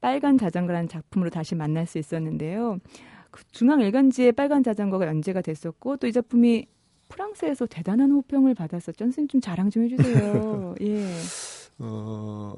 빨간 0.00 0.38
자전거라는 0.38 0.88
작품으로 0.88 1.30
다시 1.30 1.54
만날 1.56 1.86
수 1.86 1.98
있었는데요. 1.98 2.78
그 3.30 3.42
중앙 3.50 3.80
일간지에 3.80 4.32
빨간 4.32 4.62
자전거가 4.62 5.06
연재가 5.06 5.42
됐었고 5.42 5.96
또 5.96 6.06
이 6.06 6.12
작품이 6.12 6.66
프랑스에서 7.08 7.66
대단한 7.66 8.10
호평을 8.12 8.54
받았었죠. 8.54 9.04
선생님 9.06 9.28
좀 9.28 9.40
자랑 9.40 9.70
좀 9.70 9.84
해주세요. 9.84 10.74
예. 10.82 11.14
어, 11.78 12.54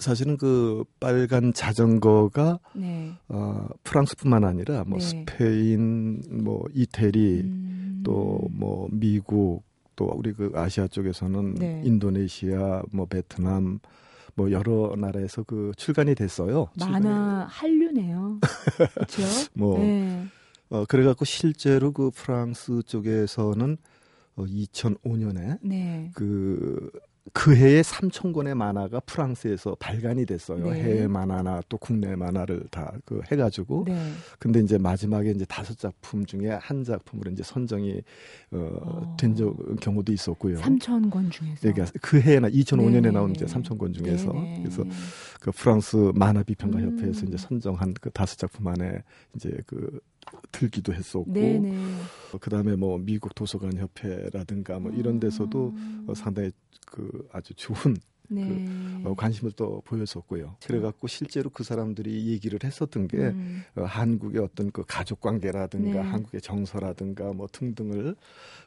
사실은 0.00 0.36
그 0.36 0.84
빨간 0.98 1.52
자전거가 1.52 2.58
네. 2.74 3.12
어, 3.28 3.66
프랑스뿐만 3.84 4.44
아니라 4.44 4.84
뭐 4.86 4.98
네. 4.98 5.04
스페인, 5.04 6.22
뭐 6.30 6.64
이태리, 6.74 7.40
음. 7.40 8.02
또뭐 8.04 8.88
미국, 8.90 9.62
또 9.96 10.06
우리 10.16 10.32
그 10.32 10.50
아시아 10.54 10.88
쪽에서는 10.88 11.54
네. 11.54 11.82
인도네시아, 11.84 12.82
뭐 12.92 13.06
베트남, 13.06 13.80
뭐 14.34 14.50
여러 14.50 14.94
나라에서 14.96 15.42
그 15.42 15.72
출간이 15.76 16.14
됐어요. 16.14 16.68
만화 16.78 17.46
한류네요. 17.50 18.40
그렇죠? 18.94 19.22
뭐 19.54 19.78
네. 19.78 20.26
어, 20.70 20.84
그래갖고 20.86 21.24
실제로 21.24 21.92
그 21.92 22.10
프랑스 22.10 22.82
쪽에서는 22.84 23.76
어, 24.36 24.44
2005년에 24.44 25.58
네. 25.62 26.10
그 26.14 26.90
그 27.32 27.54
해에 27.54 27.82
3천 27.82 28.32
권의 28.32 28.54
만화가 28.54 29.00
프랑스에서 29.00 29.76
발간이 29.78 30.26
됐어요. 30.26 30.70
네. 30.70 30.82
해외 30.82 31.06
만화나 31.06 31.60
또 31.68 31.76
국내 31.76 32.16
만화를 32.16 32.64
다 32.70 32.90
그 33.04 33.20
해가지고. 33.30 33.84
네. 33.86 34.12
근데 34.38 34.60
이제 34.60 34.78
마지막에 34.78 35.30
이제 35.30 35.44
다섯 35.44 35.78
작품 35.78 36.24
중에 36.24 36.50
한 36.50 36.84
작품으로 36.84 37.30
이제 37.30 37.42
선정이 37.42 38.02
어, 38.52 38.78
어. 38.82 39.16
된 39.18 39.34
경우도 39.80 40.12
있었고요. 40.12 40.58
3천 40.58 41.10
권 41.10 41.30
중에서. 41.30 41.60
네, 41.60 41.72
그러니까 41.72 41.98
그 42.00 42.20
해나 42.20 42.48
2005년에 42.48 43.02
네. 43.02 43.10
나온 43.10 43.34
이제 43.34 43.44
3천 43.46 43.78
권 43.78 43.92
중에서 43.92 44.32
네네. 44.32 44.60
그래서 44.62 44.84
그 45.40 45.50
프랑스 45.52 46.12
만화 46.14 46.42
비평가 46.42 46.78
음. 46.78 46.98
협회에서 46.98 47.26
이제 47.26 47.36
선정한 47.36 47.94
그 48.00 48.10
다섯 48.10 48.36
작품 48.38 48.66
안에 48.68 49.02
이제 49.34 49.56
그 49.66 50.00
들기도 50.52 50.92
했었고 50.94 51.32
네네. 51.32 51.70
어, 52.32 52.38
그다음에 52.38 52.76
뭐 52.76 52.98
미국 52.98 53.34
도서관 53.34 53.76
협회라든가 53.76 54.78
뭐 54.78 54.92
이런 54.92 55.18
데서도 55.20 55.72
음. 55.74 56.04
어, 56.06 56.14
상당히 56.14 56.50
그 56.86 57.28
아주 57.32 57.54
좋은 57.54 57.96
네. 58.32 58.44
그 58.44 59.08
어, 59.08 59.14
관심을 59.14 59.52
또 59.52 59.80
보였었고요. 59.86 60.56
그래갖고 60.64 61.08
실제로 61.08 61.50
그 61.50 61.64
사람들이 61.64 62.28
얘기를 62.28 62.60
했었던 62.62 63.08
게 63.08 63.16
음. 63.18 63.62
어, 63.74 63.82
한국의 63.82 64.40
어떤 64.40 64.70
그 64.70 64.84
가족 64.86 65.20
관계라든가 65.20 65.98
네. 66.02 66.08
한국의 66.08 66.40
정서라든가 66.40 67.32
뭐 67.32 67.48
등등을 67.50 68.14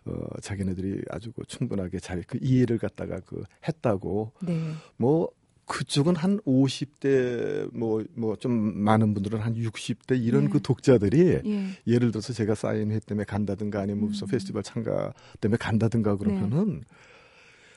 어, 0.05 0.41
자기네들이 0.41 1.03
아주 1.09 1.31
그 1.31 1.45
충분하게 1.45 1.99
잘 1.99 2.23
그 2.27 2.39
이해를 2.41 2.77
갖다가 2.77 3.19
그 3.21 3.43
했다고 3.67 4.33
네. 4.41 4.71
뭐 4.97 5.29
그쪽은 5.65 6.15
한 6.15 6.39
50대 6.41 7.69
뭐 7.73 8.03
뭐 8.15 8.35
좀 8.35 8.51
많은 8.51 9.13
분들은 9.13 9.39
한 9.39 9.55
60대 9.55 10.21
이런 10.21 10.45
네. 10.45 10.49
그 10.49 10.61
독자들이 10.61 11.41
예. 11.87 11.99
를 11.99 12.11
들어서 12.11 12.33
제가 12.33 12.55
사인회 12.55 12.99
때문에 12.99 13.25
간다든가 13.25 13.81
아니면 13.81 14.09
무슨 14.09 14.27
음. 14.27 14.31
페스티벌 14.31 14.63
참가 14.63 15.13
때문에 15.39 15.57
간다든가 15.57 16.17
그러면은 16.17 16.79
네. 16.79 16.81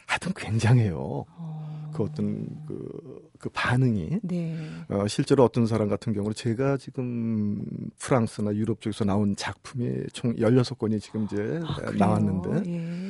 하여튼 0.07 0.33
굉장해요. 0.37 0.97
어... 1.29 1.67
그 1.97 2.03
어떤 2.03 2.47
그, 2.67 3.31
그 3.39 3.49
반응이. 3.49 4.21
네. 4.23 4.55
어, 4.89 5.07
실제로 5.09 5.45
어떤 5.45 5.67
사람 5.67 5.89
같은 5.89 6.13
경우는 6.13 6.35
제가 6.35 6.77
지금 6.77 7.65
프랑스나 7.99 8.55
유럽 8.55 8.83
쪽에서 8.83 9.05
나온 9.05 9.35
작품이 9.35 10.05
총 10.13 10.35
16권이 10.37 11.01
지금 11.01 11.25
이제 11.25 11.61
아, 11.65 11.91
나왔는데 11.93 12.71
예. 12.71 13.06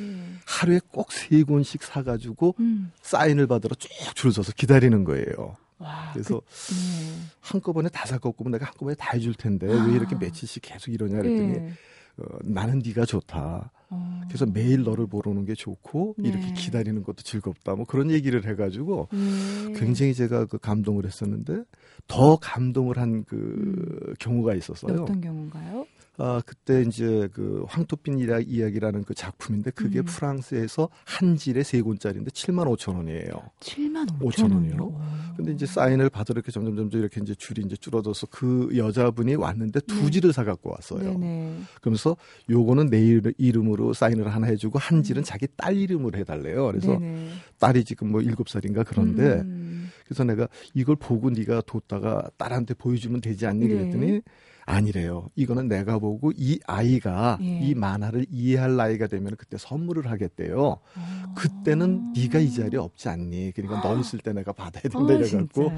하루에 0.61 0.81
꼭 0.93 1.13
세 1.13 1.43
권씩 1.45 1.83
사가지고 1.83 2.55
음. 2.61 2.93
사인을 3.03 3.47
받으러 3.47 3.75
쭉 3.75 3.91
줄 4.15 4.33
서서 4.33 4.53
기다리는 4.53 5.05
거예요. 5.05 5.57
와, 5.79 6.11
그래서 6.15 6.41
그, 6.41 6.75
네. 6.75 7.13
한꺼번에 7.41 7.89
다 7.91 8.07
살거 8.07 8.31
없고 8.31 8.49
내가 8.49 8.65
한꺼번에 8.67 8.95
다 8.95 9.11
해줄 9.13 9.35
텐데 9.35 9.67
아. 9.71 9.85
왜 9.85 9.93
이렇게 9.95 10.17
며칠씩 10.17 10.63
계속 10.63 10.93
이러냐 10.93 11.21
그랬더니 11.21 11.53
네. 11.53 11.73
어, 12.19 12.25
나는 12.43 12.81
네가 12.85 13.05
좋다. 13.05 13.71
어. 13.91 14.21
그래서 14.27 14.47
매일 14.47 14.83
너를 14.85 15.07
보러 15.07 15.31
오는 15.31 15.45
게 15.45 15.55
좋고 15.55 16.15
네. 16.19 16.31
이렇게 16.31 16.53
기다리는 16.55 17.03
것도 17.03 17.23
즐겁다. 17.23 17.75
뭐 17.75 17.85
그런 17.85 18.11
얘기를 18.11 18.45
해가지고 18.49 19.09
네. 19.13 19.73
굉장히 19.79 20.15
제가 20.15 20.47
그 20.47 20.57
감동을 20.59 21.05
했었는데 21.05 21.65
더 22.09 22.37
감동을 22.37 22.97
한그 22.97 23.37
음. 23.37 24.15
경우가 24.19 24.55
있었어요. 24.55 25.03
어떤 25.03 25.21
경우인가요? 25.21 25.87
아, 26.19 26.41
그때 26.47 26.83
이제 26.83 27.29
그 27.33 27.65
황토빛 27.69 28.15
이야기라는 28.47 29.05
그 29.05 29.15
작품인데 29.15 29.71
그게 29.73 30.01
음. 30.01 30.05
프랑스에서 30.05 30.89
한 31.05 31.37
질에 31.37 31.63
세 31.63 31.83
권짜리인데 31.83 32.31
7만 32.31 32.67
5천 32.77 32.97
원이에요. 32.97 33.31
7만 33.61 34.19
5천 34.21 34.53
원이요? 34.53 35.35
근데 35.37 35.53
이제 35.53 35.67
사인을 35.67 36.09
받으러 36.09 36.39
이렇게 36.39 36.51
점점 36.51 36.77
점점 36.77 37.01
이렇게 37.01 37.21
이제 37.21 37.35
줄이 37.35 37.63
이제 37.65 37.77
줄어들어서 37.77 38.29
그 38.31 38.71
여자분이 38.75 39.35
왔는데 39.35 39.81
두 39.81 40.05
네. 40.07 40.11
질을 40.11 40.33
사 40.33 40.45
갖고 40.45 40.71
왔어요. 40.71 41.19
네네. 41.19 41.61
그러면서 41.81 42.17
요거는 42.49 42.89
내 42.89 43.21
이름으로 43.37 43.93
사인을 43.93 44.29
하나 44.29 44.47
해주고 44.47 44.79
한 44.79 45.03
질은 45.03 45.21
음. 45.21 45.25
자기 45.25 45.47
딸 45.57 45.77
이름으로 45.77 46.19
해달래요. 46.19 46.67
그래서 46.67 46.99
네네. 46.99 47.29
딸이 47.59 47.85
지금 47.85 48.13
뭐 48.13 48.23
일곱 48.23 48.49
살인가 48.49 48.83
그런데 48.85 49.41
음. 49.41 49.86
그래서 50.07 50.25
내가 50.25 50.49
이걸 50.73 50.97
보고 50.97 51.31
네가 51.31 51.63
뒀다가 51.67 52.31
딸한테 52.37 52.75
보여주면 52.75 53.21
되지 53.21 53.47
않니? 53.47 53.69
그랬더니 53.69 54.07
네. 54.13 54.21
아니래요. 54.65 55.31
이거는 55.37 55.69
내가 55.69 55.99
보고 55.99 56.33
이 56.37 56.59
아이가 56.67 57.39
예. 57.41 57.61
이 57.61 57.75
만화를 57.75 58.27
이해할 58.31 58.77
나이가 58.77 59.07
되면 59.07 59.37
그때 59.37 59.57
선물을 59.59 60.11
하겠대요. 60.11 60.79
아. 60.95 61.35
그때는 61.37 62.13
네가 62.13 62.41
이 62.41 62.53
자리에 62.53 62.79
없지 62.79 63.09
않니? 63.09 63.53
그러니까 63.53 63.81
너 63.83 63.99
있을 63.99 64.19
때 64.19 64.33
내가 64.33 64.53
받아야 64.53 64.83
된다 64.83 65.13
아, 65.13 65.13
이래갖고 65.13 65.71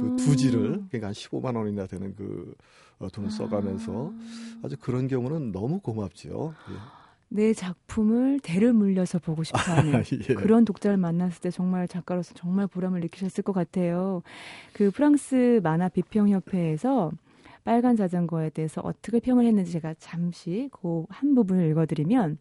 그 0.00 0.16
두지를 0.18 0.84
그러니까 0.88 1.06
한 1.08 1.12
15만 1.12 1.56
원이나 1.56 1.86
되는 1.86 2.14
그 2.16 2.54
어, 2.98 3.08
돈을 3.08 3.30
써가면서 3.30 4.12
아. 4.12 4.60
아주 4.64 4.76
그런 4.78 5.08
경우는 5.08 5.52
너무 5.52 5.80
고맙지요. 5.80 6.54
예. 6.70 7.03
내 7.34 7.52
작품을 7.52 8.38
대를 8.40 8.72
물려서 8.72 9.18
보고 9.18 9.42
싶어하는 9.42 9.92
아, 9.96 10.02
예. 10.30 10.34
그런 10.34 10.64
독자를 10.64 10.96
만났을 10.96 11.40
때 11.40 11.50
정말 11.50 11.88
작가로서 11.88 12.32
정말 12.34 12.68
보람을 12.68 13.00
느끼셨을 13.00 13.42
것 13.42 13.52
같아요. 13.52 14.22
그 14.72 14.92
프랑스 14.92 15.58
만화 15.64 15.88
비평 15.88 16.28
협회에서 16.28 17.10
빨간 17.64 17.96
자전거에 17.96 18.50
대해서 18.50 18.82
어떻게 18.84 19.18
평을 19.18 19.46
했는지 19.46 19.72
제가 19.72 19.94
잠시 19.98 20.68
그 20.72 21.06
한 21.08 21.34
부분을 21.34 21.68
읽어드리면 21.70 22.38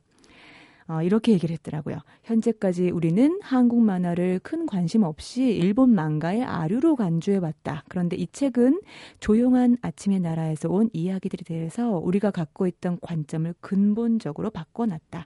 어, 0.88 1.02
이렇게 1.02 1.32
얘기를 1.32 1.54
했더라고요. 1.54 1.98
현재까지 2.24 2.90
우리는 2.92 3.40
한국 3.42 3.82
만화를 3.82 4.40
큰 4.44 4.66
관심 4.66 5.04
없이 5.04 5.44
일본 5.44 5.94
망가의 5.96 6.44
아류로 6.44 6.96
간주해 6.96 7.38
왔다. 7.38 7.84
그런데 7.88 8.16
이 8.16 8.28
책은 8.28 8.82
조용한 9.20 9.78
아침의 9.82 10.20
나라에서 10.20 10.70
온 10.70 10.90
이야기들에 10.94 11.44
대해서 11.46 11.98
우리가 11.98 12.32
갖고 12.32 12.68
있던 12.68 13.00
관점을 13.02 13.54
근본적으로 13.62 14.50
바꿔놨다. 14.50 15.26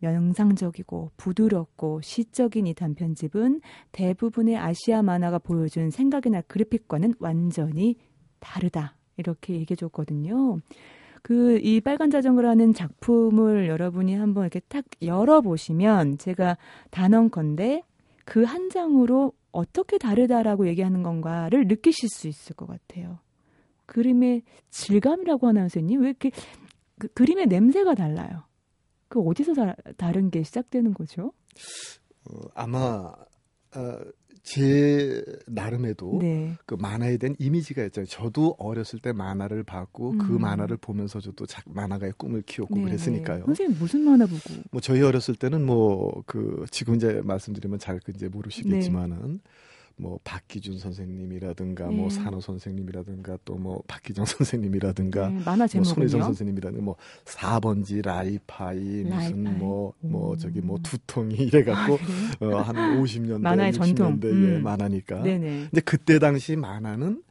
명상적이고 0.00 1.12
부드럽고 1.16 2.00
시적인 2.02 2.66
이 2.66 2.74
단편집은 2.74 3.60
대부분의 3.92 4.56
아시아 4.56 5.02
만화가 5.02 5.38
보여준 5.38 5.90
생각이나 5.90 6.40
그래픽과는 6.42 7.14
완전히 7.18 7.96
다르다. 8.38 8.94
이렇게 9.16 9.54
얘기해 9.54 9.76
줬거든요. 9.76 10.60
그 11.22 11.58
이 11.62 11.80
빨간 11.80 12.10
자전거라는 12.10 12.74
작품을 12.74 13.68
여러분이 13.68 14.14
한번 14.14 14.44
이렇게 14.44 14.60
탁 14.60 14.84
열어보시면 15.02 16.18
제가 16.18 16.56
단언컨대 16.90 17.82
그 18.24 18.44
한 18.44 18.70
장으로 18.70 19.32
어떻게 19.52 19.98
다르다라고 19.98 20.68
얘기하는 20.68 21.02
건가를 21.02 21.66
느끼실 21.66 22.08
수 22.10 22.28
있을 22.28 22.54
것 22.54 22.66
같아요. 22.66 23.18
그림의 23.86 24.42
질감이라고 24.70 25.48
하나 25.48 25.60
선생님 25.62 26.02
왜 26.02 26.08
이렇게 26.10 26.30
그, 26.98 27.08
그림의 27.08 27.46
냄새가 27.46 27.94
달라요. 27.94 28.44
그 29.08 29.20
어디서 29.20 29.54
다, 29.54 29.74
다른 29.96 30.30
게 30.30 30.42
시작되는 30.42 30.92
거죠? 30.92 31.32
어, 32.30 32.38
아마 32.54 33.12
어, 33.74 33.98
제 34.48 35.22
나름에도 35.46 36.18
네. 36.20 36.54
그 36.64 36.74
만화에 36.74 37.16
대한 37.18 37.36
이미지가 37.38 37.84
있잖아요. 37.86 38.06
저도 38.06 38.56
어렸을 38.58 38.98
때 38.98 39.12
만화를 39.12 39.62
봤고 39.62 40.12
그 40.12 40.24
음. 40.24 40.28
그 40.28 40.32
만화를 40.32 40.76
보면서 40.78 41.20
저도 41.20 41.46
작, 41.46 41.64
만화가의 41.66 42.12
꿈을 42.16 42.42
키웠고 42.42 42.76
네, 42.76 42.82
그랬으니까요. 42.84 43.38
네. 43.38 43.44
선생님 43.44 43.78
무슨 43.78 44.02
만화 44.02 44.26
보고? 44.26 44.62
뭐 44.70 44.80
저희 44.80 45.02
어렸을 45.02 45.34
때는 45.34 45.64
뭐 45.66 46.22
그 46.26 46.64
지금 46.70 46.94
이제 46.94 47.20
말씀드리면 47.24 47.78
잘그 47.78 48.12
이제 48.14 48.28
모르시겠지만은 48.28 49.32
네. 49.32 49.38
뭐 50.00 50.18
박기준 50.24 50.78
선생님이라든가 50.78 51.84
뭐 51.86 51.92
네. 51.92 51.96
뭐 51.98 52.10
산호 52.10 52.40
선생님이라든가 52.40 53.38
또 53.44 53.58
뭐 53.58 53.82
박기정 53.88 54.24
선생님이라든가 54.26 55.28
네, 55.30 55.40
만화 55.44 55.66
제목은요? 55.66 55.82
뭐 55.82 55.94
손혜정 55.94 56.22
선생님이라든가 56.22 56.84
뭐 56.84 56.96
4번지 57.24 58.04
라이파이 58.04 59.02
무슨 59.04 59.58
뭐뭐 59.58 59.94
뭐 60.00 60.36
저기 60.36 60.60
뭐 60.60 60.78
두통이 60.82 61.34
이래 61.50 61.64
갖고 61.64 61.98
아, 62.40 62.44
어, 62.46 62.56
한 62.60 62.76
50년대 63.02 63.40
만화의 63.40 63.72
60년대에 63.72 63.96
전통. 63.96 64.18
음. 64.22 64.62
만화니까. 64.62 65.22
네네. 65.22 65.66
근데 65.70 65.80
그때 65.80 66.18
당시 66.20 66.54
만화는 66.56 67.22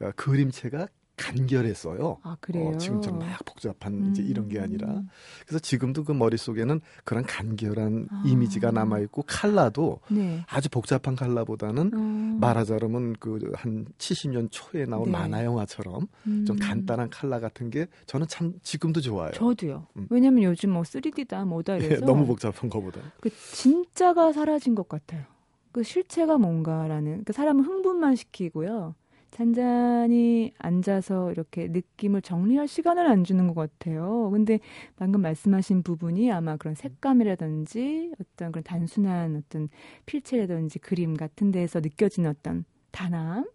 어, 0.00 0.10
그림체가 0.16 0.86
간결했어요. 1.16 2.18
아, 2.22 2.36
그래요? 2.40 2.68
어, 2.70 2.76
지금처럼 2.76 3.20
막 3.20 3.44
복잡한 3.44 3.92
음. 3.94 4.10
이제 4.10 4.22
이런 4.22 4.48
게 4.48 4.60
아니라. 4.60 5.02
그래서 5.46 5.58
지금도 5.58 6.04
그 6.04 6.12
머릿속에는 6.12 6.80
그런 7.04 7.24
간결한 7.24 8.08
아. 8.10 8.22
이미지가 8.26 8.70
남아있고 8.72 9.24
칼라도 9.26 10.00
네. 10.10 10.44
아주 10.48 10.68
복잡한 10.68 11.14
칼라보다는 11.16 11.90
어. 11.94 12.38
말하자면 12.40 13.14
그 13.14 13.34
한 13.54 13.86
70년 13.98 14.48
초에 14.50 14.84
나온 14.86 15.04
네. 15.04 15.10
만화 15.10 15.44
영화처럼 15.44 16.06
음. 16.26 16.44
좀 16.44 16.56
간단한 16.58 17.10
칼라 17.10 17.40
같은 17.40 17.70
게 17.70 17.86
저는 18.06 18.26
참 18.28 18.54
지금도 18.62 19.00
좋아요. 19.00 19.32
저도요. 19.32 19.86
음. 19.96 20.06
왜냐면 20.10 20.44
요즘 20.44 20.70
뭐 20.70 20.82
3D다 20.82 21.46
뭐다 21.46 21.76
이래서 21.76 22.00
네, 22.00 22.06
너무 22.06 22.26
복잡한 22.26 22.68
거보다. 22.70 23.00
그 23.20 23.30
진짜가 23.30 24.32
사라진 24.32 24.74
것 24.74 24.88
같아요. 24.88 25.24
그 25.72 25.82
실체가 25.82 26.38
뭔가라는 26.38 27.24
그 27.24 27.32
사람을 27.32 27.64
흥분만 27.64 28.16
시키고요. 28.16 28.94
잔잔히 29.34 30.54
앉아서 30.58 31.32
이렇게 31.32 31.68
느낌을 31.68 32.22
정리할 32.22 32.68
시간을 32.68 33.06
안 33.08 33.24
주는 33.24 33.48
것 33.48 33.54
같아요. 33.54 34.30
근데 34.32 34.60
방금 34.96 35.22
말씀하신 35.22 35.82
부분이 35.82 36.30
아마 36.32 36.56
그런 36.56 36.74
색감이라든지 36.76 38.12
어떤 38.20 38.52
그런 38.52 38.62
단순한 38.64 39.36
어떤 39.36 39.68
필체라든지 40.06 40.78
그림 40.78 41.14
같은 41.14 41.50
데에서 41.52 41.80
느껴지는 41.80 42.30
어떤 42.30 42.64
단함 42.92 43.46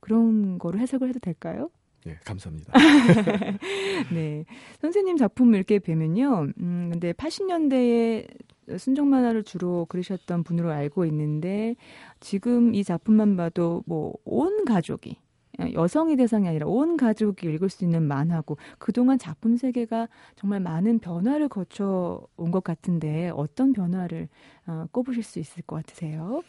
그런 0.00 0.58
거로 0.58 0.78
해석을 0.78 1.08
해도 1.10 1.18
될까요? 1.20 1.70
네, 2.04 2.16
감사합니다. 2.24 2.72
네. 4.12 4.44
선생님 4.80 5.16
작품을 5.16 5.56
이렇게 5.56 5.78
뵈면요. 5.78 6.48
음, 6.60 6.88
근데 6.92 7.12
80년대에 7.12 8.26
순정 8.78 9.08
만화를 9.08 9.44
주로 9.44 9.86
그리셨던 9.86 10.44
분으로 10.44 10.70
알고 10.70 11.04
있는데 11.06 11.74
지금 12.20 12.74
이 12.74 12.84
작품만 12.84 13.36
봐도 13.36 13.82
뭐 13.86 14.14
온 14.24 14.64
가족이 14.64 15.16
여성이 15.74 16.16
대상이 16.16 16.46
아니라 16.48 16.66
온 16.68 16.96
가족이 16.96 17.46
읽을 17.48 17.68
수 17.70 17.84
있는 17.84 18.04
만화고 18.04 18.58
그동안 18.78 19.18
작품 19.18 19.56
세계가 19.56 20.08
정말 20.36 20.60
많은 20.60 20.98
변화를 21.00 21.48
거쳐 21.48 22.26
온 22.36 22.50
것 22.52 22.62
같은데 22.62 23.30
어떤 23.34 23.72
변화를 23.72 24.28
어, 24.66 24.86
꼽으실 24.92 25.22
수 25.24 25.38
있을 25.40 25.62
것 25.62 25.76
같으세요? 25.76 26.42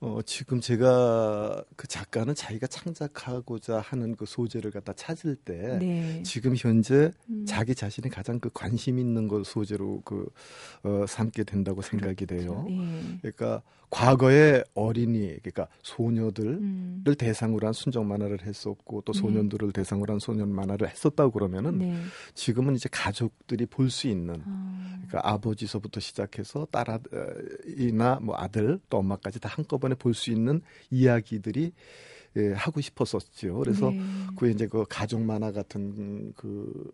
어, 0.00 0.20
지금 0.26 0.60
제가 0.60 1.64
그 1.74 1.86
작가는 1.86 2.34
자기가 2.34 2.66
창작하고자 2.66 3.80
하는 3.80 4.14
그 4.14 4.26
소재를 4.26 4.70
갖다 4.70 4.92
찾을 4.92 5.36
때 5.36 5.78
네. 5.78 6.22
지금 6.22 6.54
현재 6.54 7.10
음. 7.30 7.44
자기 7.46 7.74
자신이 7.74 8.10
가장 8.10 8.38
그 8.38 8.50
관심 8.52 8.98
있는 8.98 9.26
걸 9.26 9.44
소재로 9.44 10.02
그 10.04 10.28
어, 10.82 11.06
삼게 11.08 11.44
된다고 11.44 11.80
생각이 11.80 12.26
그렇죠. 12.26 12.44
돼요. 12.44 12.66
네. 12.68 13.18
그러니까 13.22 13.62
과거에 13.88 14.62
어린이 14.74 15.28
그러니까 15.42 15.68
소녀들을 15.82 16.50
음. 16.50 17.04
대상으로 17.16 17.66
한 17.66 17.72
순정 17.72 18.06
만화를 18.06 18.42
했었고 18.44 19.02
또 19.02 19.12
네. 19.12 19.18
소년들을 19.18 19.68
네. 19.68 19.80
대상으로 19.80 20.12
한 20.12 20.18
소년 20.18 20.50
만화를 20.50 20.88
했었다고 20.90 21.30
그러면은 21.30 21.78
네. 21.78 21.96
지금은 22.34 22.74
이제 22.74 22.88
가족들이 22.92 23.64
볼 23.66 23.86
수 23.88 24.08
있는 24.08 24.42
아. 24.44 24.98
그러니까 25.06 25.30
아버지서부터 25.32 26.00
시작해서 26.00 26.66
딸이나 26.70 28.18
뭐 28.20 28.34
아들 28.36 28.80
또 28.90 28.98
엄마까지 28.98 29.38
다 29.40 29.48
한꺼번에 29.86 29.94
볼 29.94 30.14
수 30.14 30.30
있는 30.30 30.60
이야기들이 30.90 31.72
예, 32.36 32.52
하고 32.52 32.80
싶었었죠. 32.80 33.56
그래서 33.58 33.90
네. 33.90 34.00
그 34.36 34.50
이제 34.50 34.66
그 34.66 34.84
가족 34.88 35.22
만화 35.22 35.52
같은 35.52 36.32
그 36.34 36.92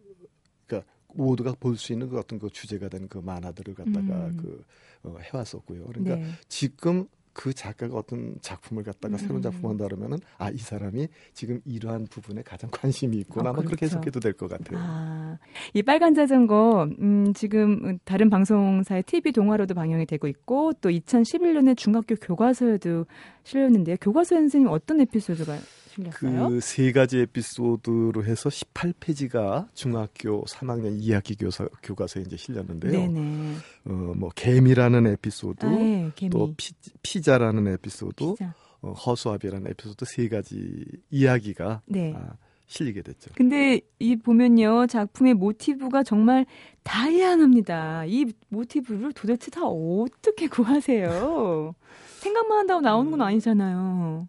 그러니까 0.67 0.89
모두가 1.15 1.55
볼 1.59 1.77
수 1.77 1.93
있는 1.93 2.09
그 2.09 2.19
어떤 2.19 2.39
그 2.39 2.49
주제가 2.51 2.89
된 2.89 3.09
그 3.09 3.19
만화들을 3.19 3.75
갖다가 3.75 4.27
음. 4.27 4.37
그 4.37 4.65
어, 5.03 5.17
해왔었고요. 5.19 5.85
그러니까 5.87 6.17
네. 6.17 6.25
지금 6.49 7.09
그 7.33 7.53
작가가 7.55 7.97
어떤 7.97 8.37
작품을 8.41 8.83
갖다가 8.83 9.15
음. 9.15 9.19
새로운 9.19 9.43
작품 9.43 9.71
한다 9.71 9.85
그러면은 9.85 10.19
아 10.39 10.51
이 10.51 10.59
사람이 10.59 11.09
지금 11.33 11.61
이러한 11.65 12.07
부분에 12.11 12.43
가장 12.43 12.69
관심이 12.71 13.17
있구나 13.19 13.49
어, 13.49 13.53
아마 13.53 13.57
그렇죠. 13.59 13.69
그렇게 13.69 13.87
해석해도 13.87 14.21
될 14.21 14.33
것 14.35 14.49
같아요. 14.51 14.79
아, 14.83 15.39
이 15.73 15.83
빨간 15.83 16.15
자전거 16.15 16.89
음, 17.01 17.33
지금 17.35 17.99
다른 18.05 18.29
방송사의 18.31 19.05
TV 19.05 19.33
동화로도 19.33 19.75
방영이 19.75 20.07
되고 20.07 20.27
있고 20.29 20.73
또 20.81 20.91
2011년에 20.91 21.77
중학교 21.77 22.15
교과서에도 22.17 23.07
실렸는데요. 23.45 23.97
교과서 24.01 24.35
선생님 24.37 24.69
어떤 24.71 25.01
에피소드가 25.01 25.57
실렸어요? 25.95 26.49
그 26.49 26.61
세 26.61 26.93
가지 26.93 27.19
에피소드로 27.21 28.25
해서 28.25 28.49
18페이지가 28.49 29.69
중학교 29.75 30.45
3학년 30.45 30.97
이야기 31.01 31.37
교사, 31.37 31.67
교과서에 31.83 32.23
이제 32.27 32.37
실렸는데요. 32.37 32.93
네네. 32.93 33.55
어, 33.87 33.93
뭐 34.17 34.31
개미라는 34.35 35.07
에피소드, 35.07 35.67
아, 35.67 35.71
네, 35.71 36.11
개미. 36.15 36.31
또 36.31 36.55
피, 37.03 37.21
자라는 37.21 37.67
에피소드, 37.75 38.15
피자. 38.33 38.55
어, 38.81 38.93
허수아비라는 38.93 39.71
에피소드 39.71 40.05
세 40.07 40.29
가지 40.29 40.85
이야기가 41.11 41.83
네. 41.87 42.15
아, 42.17 42.35
실리게 42.67 43.03
됐죠. 43.03 43.31
근데 43.37 43.81
이 43.99 44.17
보면요 44.17 44.87
작품의 44.87 45.35
모티브가 45.35 46.03
정말 46.05 46.47
다양합니다. 46.83 48.05
이 48.07 48.27
모티브를 48.49 49.13
도대체 49.13 49.51
다 49.51 49.61
어떻게 49.67 50.47
구하세요? 50.49 51.75
생각만 52.21 52.59
한다고 52.61 52.81
나오는 52.81 53.11
건 53.11 53.21
아니잖아요. 53.21 54.27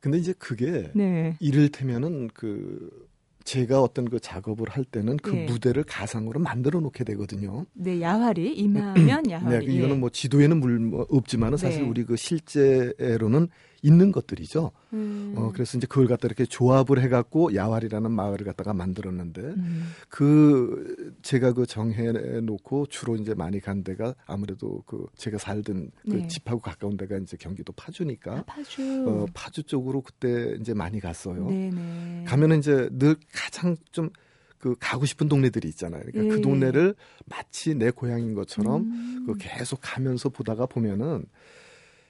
근데 0.00 0.18
이제 0.18 0.32
그게 0.38 0.90
네. 0.94 1.36
이를테면은 1.40 2.28
그 2.32 3.08
제가 3.44 3.82
어떤 3.82 4.08
그 4.08 4.20
작업을 4.20 4.68
할 4.68 4.84
때는 4.84 5.16
그 5.18 5.30
네. 5.30 5.44
무대를 5.46 5.84
가상으로 5.84 6.40
만들어 6.40 6.80
놓게 6.80 7.04
되거든요. 7.04 7.66
네, 7.72 8.00
야활이 8.00 8.54
임하면 8.54 9.22
네, 9.24 9.32
야활이. 9.32 9.66
네, 9.66 9.72
이거는 9.72 10.00
뭐 10.00 10.10
지도에는 10.10 10.60
물뭐 10.60 11.06
없지만은 11.10 11.58
사실 11.58 11.82
네. 11.82 11.88
우리 11.88 12.04
그 12.04 12.16
실제로는 12.16 13.48
있는 13.82 14.12
것들이죠. 14.12 14.72
음. 14.92 15.34
어, 15.36 15.50
그래서 15.52 15.78
이제 15.78 15.86
그걸 15.86 16.06
갖다 16.06 16.26
이렇게 16.26 16.44
조합을 16.44 17.02
해갖고 17.02 17.54
야활이라는 17.54 18.10
마을을 18.10 18.44
갖다가 18.44 18.74
만들었는데 18.74 19.40
음. 19.40 19.92
그 20.08 21.14
제가 21.22 21.52
그 21.52 21.66
정해 21.66 22.12
놓고 22.12 22.86
주로 22.86 23.16
이제 23.16 23.34
많이 23.34 23.60
간 23.60 23.82
데가 23.82 24.14
아무래도 24.26 24.82
그 24.86 25.06
제가 25.16 25.38
살던 25.38 25.90
그 26.02 26.10
네. 26.10 26.28
집하고 26.28 26.60
가까운 26.60 26.96
데가 26.96 27.16
이제 27.18 27.36
경기도 27.38 27.72
파주니까 27.72 28.38
아, 28.38 28.42
파주. 28.44 29.04
어, 29.08 29.26
파주 29.32 29.62
쪽으로 29.64 30.02
그때 30.02 30.56
이제 30.60 30.74
많이 30.74 31.00
갔어요. 31.00 31.46
네네. 31.46 32.24
가면은 32.26 32.58
이제 32.58 32.88
늘 32.92 33.16
가장 33.32 33.76
좀그 33.92 34.76
가고 34.78 35.06
싶은 35.06 35.28
동네들이 35.28 35.68
있잖아요. 35.68 36.02
그러니까 36.02 36.20
그 36.20 36.26
예. 36.26 36.28
그 36.36 36.40
동네를 36.42 36.94
마치 37.26 37.74
내 37.74 37.90
고향인 37.90 38.34
것처럼 38.34 38.82
음. 38.82 39.24
그 39.26 39.34
계속 39.38 39.78
가면서 39.82 40.28
보다가 40.28 40.66
보면은 40.66 41.24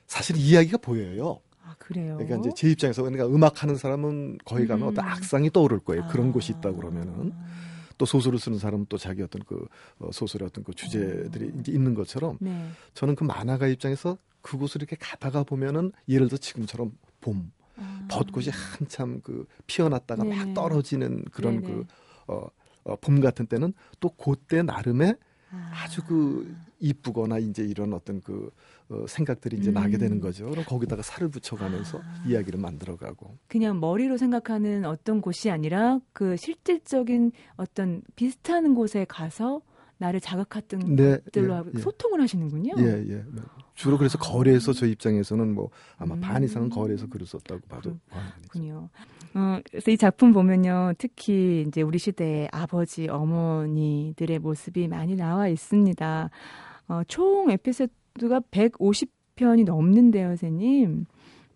사실 0.06 0.37
이야기가 0.37 0.78
보여요. 0.78 1.40
아, 1.70 1.74
그래요? 1.78 2.16
그러니까 2.16 2.37
이제 2.38 2.50
제 2.56 2.70
입장에서 2.70 3.02
그러니까 3.02 3.26
음악 3.26 3.62
하는 3.62 3.76
사람은 3.76 4.38
거기 4.44 4.66
가면 4.66 4.87
음. 4.87 4.88
어떤 4.88 5.04
악상이 5.04 5.50
떠오를 5.50 5.78
거예요. 5.80 6.04
아. 6.04 6.09
그런 6.09 6.33
곳이 6.33 6.52
있다 6.52 6.72
그러면은. 6.72 7.33
또 7.98 8.06
소설을 8.06 8.38
쓰는 8.38 8.59
사람은 8.59 8.87
또 8.88 8.96
자기 8.96 9.20
어떤 9.20 9.42
그 9.42 9.66
어, 9.98 10.11
소설의 10.11 10.46
어떤 10.46 10.64
그 10.64 10.72
주제들이 10.72 11.44
어. 11.44 11.61
이제 11.61 11.70
있는 11.70 11.92
것처럼 11.92 12.38
네. 12.40 12.70
저는 12.94 13.14
그 13.14 13.24
만화가 13.24 13.66
입장에서 13.66 14.16
그곳을 14.40 14.80
이렇게 14.80 14.96
가다가 14.98 15.44
보면은 15.44 15.92
예를 16.09 16.28
들어 16.28 16.38
지금처럼 16.38 16.92
봄 17.20 17.52
아. 17.76 18.06
벚꽃이 18.09 18.46
한참 18.48 19.20
그 19.20 19.46
피어났다가 19.66 20.22
네네. 20.24 20.35
막 20.35 20.54
떨어지는 20.54 21.24
그런 21.30 21.61
네네. 21.61 21.66
그 21.66 21.87
어, 22.28 22.48
어, 22.85 22.96
봄 22.96 23.20
같은 23.20 23.44
때는 23.44 23.74
또 24.00 24.09
그때 24.09 24.62
나름의 24.62 25.16
아. 25.50 25.87
주그 25.88 26.56
이쁘거나 26.81 27.38
이제 27.38 27.62
이런 27.62 27.93
어떤 27.93 28.21
그 28.21 28.51
어, 28.88 29.05
생각들이 29.07 29.59
이제 29.59 29.71
음. 29.71 29.75
나게 29.75 29.99
되는 29.99 30.16
음. 30.16 30.21
거죠. 30.21 30.51
그럼 30.51 30.64
거기다가 30.64 31.03
살을 31.03 31.29
붙여가면서 31.29 31.99
아. 31.99 32.25
이야기를 32.27 32.59
만들어가고. 32.59 33.38
그냥 33.47 33.79
머리로 33.79 34.16
생각하는 34.16 34.85
어떤 34.85 35.21
곳이 35.21 35.51
아니라 35.51 36.01
그 36.12 36.37
실질적인 36.37 37.33
어떤 37.57 38.03
비슷한 38.16 38.75
곳에 38.75 39.05
가서 39.09 39.62
나를 39.99 40.19
자극했던 40.19 40.97
네, 40.97 41.19
것들로 41.19 41.55
예, 41.55 41.62
예. 41.75 41.79
소통을 41.79 42.23
하시는군요. 42.23 42.75
예, 42.79 42.85
예. 42.85 43.16
네. 43.16 43.43
주로 43.75 43.99
그래서 43.99 44.19
아. 44.21 44.33
거래에서 44.33 44.73
저 44.73 44.87
입장에서는 44.87 45.55
뭐 45.55 45.69
아마 45.99 46.14
음. 46.14 46.21
반 46.21 46.43
이상은 46.43 46.71
거래에서 46.71 47.07
글을 47.07 47.27
썼다고 47.27 47.61
봐도 47.69 47.99
그렇군요. 48.40 48.88
어, 49.35 49.61
그래서 49.71 49.90
이 49.90 49.97
작품 49.97 50.33
보면요. 50.33 50.95
특히 50.99 51.64
이제 51.69 51.83
우리 51.83 51.99
시대의 51.99 52.49
아버지, 52.51 53.09
어머니들의 53.09 54.38
모습이 54.38 54.88
많이 54.88 55.14
나와 55.16 55.49
있습니다. 55.49 56.31
어, 56.90 57.05
총 57.07 57.48
에피소드가 57.53 58.40
150편이 58.50 59.64
넘는데요, 59.64 60.26
선생님. 60.31 61.07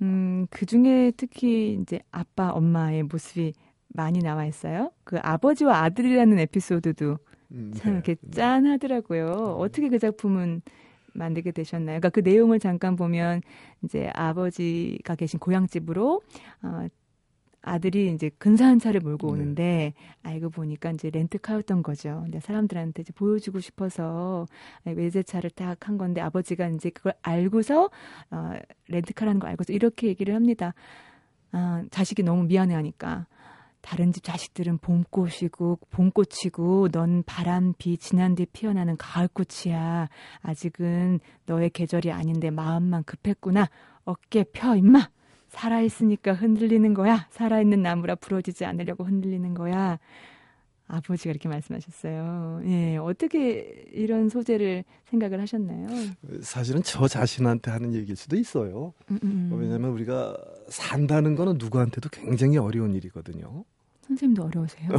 음, 0.02 0.46
그 0.48 0.64
중에 0.64 1.12
특히 1.16 1.76
이제 1.80 1.98
아빠, 2.12 2.50
엄마의 2.50 3.02
모습이 3.02 3.52
많이 3.88 4.20
나와 4.20 4.46
있어요. 4.46 4.92
그 5.02 5.18
아버지와 5.20 5.82
아들이라는 5.82 6.38
에피소드도 6.38 7.18
음, 7.50 7.72
참 7.74 7.90
네, 7.90 7.94
이렇게 7.96 8.14
네. 8.14 8.30
짠하더라고요. 8.30 9.26
어. 9.26 9.56
어떻게 9.56 9.88
그 9.88 9.98
작품은 9.98 10.62
만들게 11.14 11.50
되셨나요? 11.50 11.98
그러니까 11.98 12.10
그 12.10 12.20
내용을 12.20 12.60
잠깐 12.60 12.94
보면 12.94 13.42
이제 13.82 14.10
아버지가 14.14 15.16
계신 15.16 15.40
고향집으로 15.40 16.22
어, 16.62 16.86
아들이 17.64 18.12
이제 18.12 18.30
근사한 18.38 18.78
차를 18.78 19.00
몰고 19.00 19.28
네. 19.28 19.32
오는데 19.32 19.62
네. 19.62 19.94
알고 20.22 20.50
보니까 20.50 20.90
이제 20.90 21.10
렌트카였던 21.10 21.82
거죠. 21.82 22.20
근데 22.24 22.40
사람들한테 22.40 23.02
이제 23.02 23.12
보여주고 23.12 23.60
싶어서 23.60 24.46
외제차를 24.84 25.50
딱 25.50 25.84
한 25.84 25.98
건데 25.98 26.20
아버지가 26.20 26.68
이제 26.68 26.90
그걸 26.90 27.14
알고서 27.22 27.90
어, 28.30 28.52
렌트카라는 28.88 29.40
걸 29.40 29.50
알고서 29.50 29.72
이렇게 29.72 30.08
얘기를 30.08 30.34
합니다. 30.34 30.74
아, 31.52 31.84
자식이 31.90 32.22
너무 32.22 32.44
미안해하니까 32.44 33.26
다른 33.80 34.12
집 34.12 34.24
자식들은 34.24 34.78
봄꽃이고 34.78 35.78
봄꽃이고 35.90 36.88
넌 36.90 37.22
바람 37.24 37.74
비 37.76 37.98
지난 37.98 38.34
뒤 38.34 38.46
피어나는 38.46 38.96
가을꽃이야. 38.96 40.08
아직은 40.40 41.20
너의 41.46 41.70
계절이 41.70 42.10
아닌데 42.10 42.50
마음만 42.50 43.04
급했구나. 43.04 43.68
어깨 44.04 44.44
펴 44.44 44.74
임마. 44.76 45.10
살아있으니까 45.54 46.34
흔들리는 46.34 46.94
거야. 46.94 47.26
살아있는 47.30 47.82
나무라 47.82 48.14
부러지지 48.14 48.64
않으려고 48.64 49.04
흔들리는 49.04 49.54
거야. 49.54 49.98
아버지가 50.86 51.30
이렇게 51.30 51.48
말씀하셨어요. 51.48 52.60
예, 52.66 52.96
어떻게 52.98 53.84
이런 53.92 54.28
소재를 54.28 54.84
생각을 55.08 55.40
하셨나요? 55.40 55.88
사실은 56.42 56.82
저 56.84 57.08
자신한테 57.08 57.70
하는 57.70 57.94
얘기일 57.94 58.16
수도 58.16 58.36
있어요. 58.36 58.92
음, 59.10 59.18
음. 59.22 59.50
음. 59.52 59.58
왜냐하면 59.58 59.90
우리가 59.90 60.36
산다는 60.68 61.36
거는 61.36 61.56
누구한테도 61.58 62.10
굉장히 62.10 62.58
어려운 62.58 62.94
일이거든요. 62.94 63.64
선생님도 64.06 64.44
어려우세요? 64.44 64.90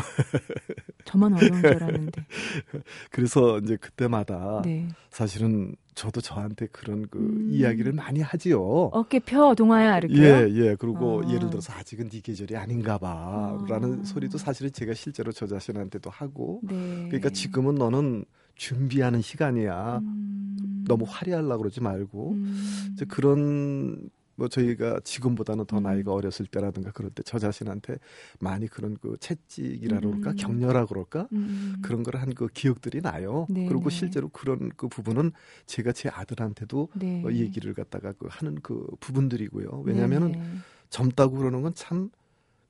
저만 1.05 1.33
어려운 1.35 1.61
줄 1.61 1.67
알았는데. 1.67 2.25
그래서 3.11 3.59
이제 3.59 3.77
그때마다 3.77 4.63
네. 4.63 4.87
사실은 5.11 5.75
저도 5.95 6.19
저한테 6.19 6.67
그런 6.67 7.07
그 7.09 7.17
음. 7.19 7.47
이야기를 7.49 7.93
많이 7.93 8.21
하지요. 8.21 8.61
어깨 8.91 9.19
펴 9.19 9.55
동아야 9.55 9.97
이렇게. 9.97 10.13
예, 10.15 10.47
예. 10.49 10.75
그리고 10.77 11.21
어. 11.21 11.33
예를 11.33 11.49
들어서 11.49 11.73
아직은 11.73 12.09
네 12.09 12.19
계절이 12.19 12.57
아닌가 12.57 12.97
봐라는 12.97 14.01
어. 14.01 14.03
소리도 14.03 14.37
사실은 14.37 14.71
제가 14.73 14.93
실제로 14.93 15.31
저 15.31 15.47
자신한테도 15.47 16.09
하고. 16.09 16.59
네. 16.63 17.05
그러니까 17.07 17.29
지금은 17.29 17.75
너는 17.75 18.25
준비하는 18.55 19.21
시간이야. 19.21 19.99
음. 20.03 20.83
너무 20.85 21.05
화려하려고 21.07 21.59
그러지 21.59 21.81
말고. 21.81 22.31
음. 22.33 22.95
그런 23.07 24.09
뭐 24.37 24.47
저희가 24.49 24.99
지금보다는 25.03 25.65
더 25.65 25.77
음. 25.77 25.83
나이가 25.83 26.13
어렸을 26.13 26.45
때라든가 26.45 26.91
그럴 26.91 27.09
때 27.11 27.23
저 27.23 27.39
자신한테 27.39 27.97
많이 28.39 28.67
그런 28.67 28.97
그 28.97 29.15
채찍이라 29.19 29.99
그럴까 29.99 30.31
음. 30.31 30.35
격려라 30.35 30.85
그럴까 30.85 31.27
음. 31.31 31.77
그런 31.81 32.03
걸 32.03 32.15
한 32.15 32.33
그 32.35 32.47
기억들이 32.47 33.01
나요. 33.01 33.45
네, 33.49 33.65
그리고 33.67 33.89
네. 33.89 33.95
실제로 33.95 34.27
그런 34.29 34.69
그 34.75 34.87
부분은 34.89 35.31
제가 35.67 35.91
제 35.93 36.09
아들한테도 36.09 36.89
네. 36.95 37.23
어, 37.25 37.31
얘기를 37.31 37.73
갖다가 37.73 38.11
그 38.13 38.27
하는 38.29 38.55
그 38.61 38.85
부분들이고요. 38.99 39.83
왜냐하면은 39.85 40.31
네, 40.33 40.37
네. 40.39 40.45
젊다고 40.89 41.37
그러는 41.37 41.61
건 41.61 41.73
참 41.75 42.09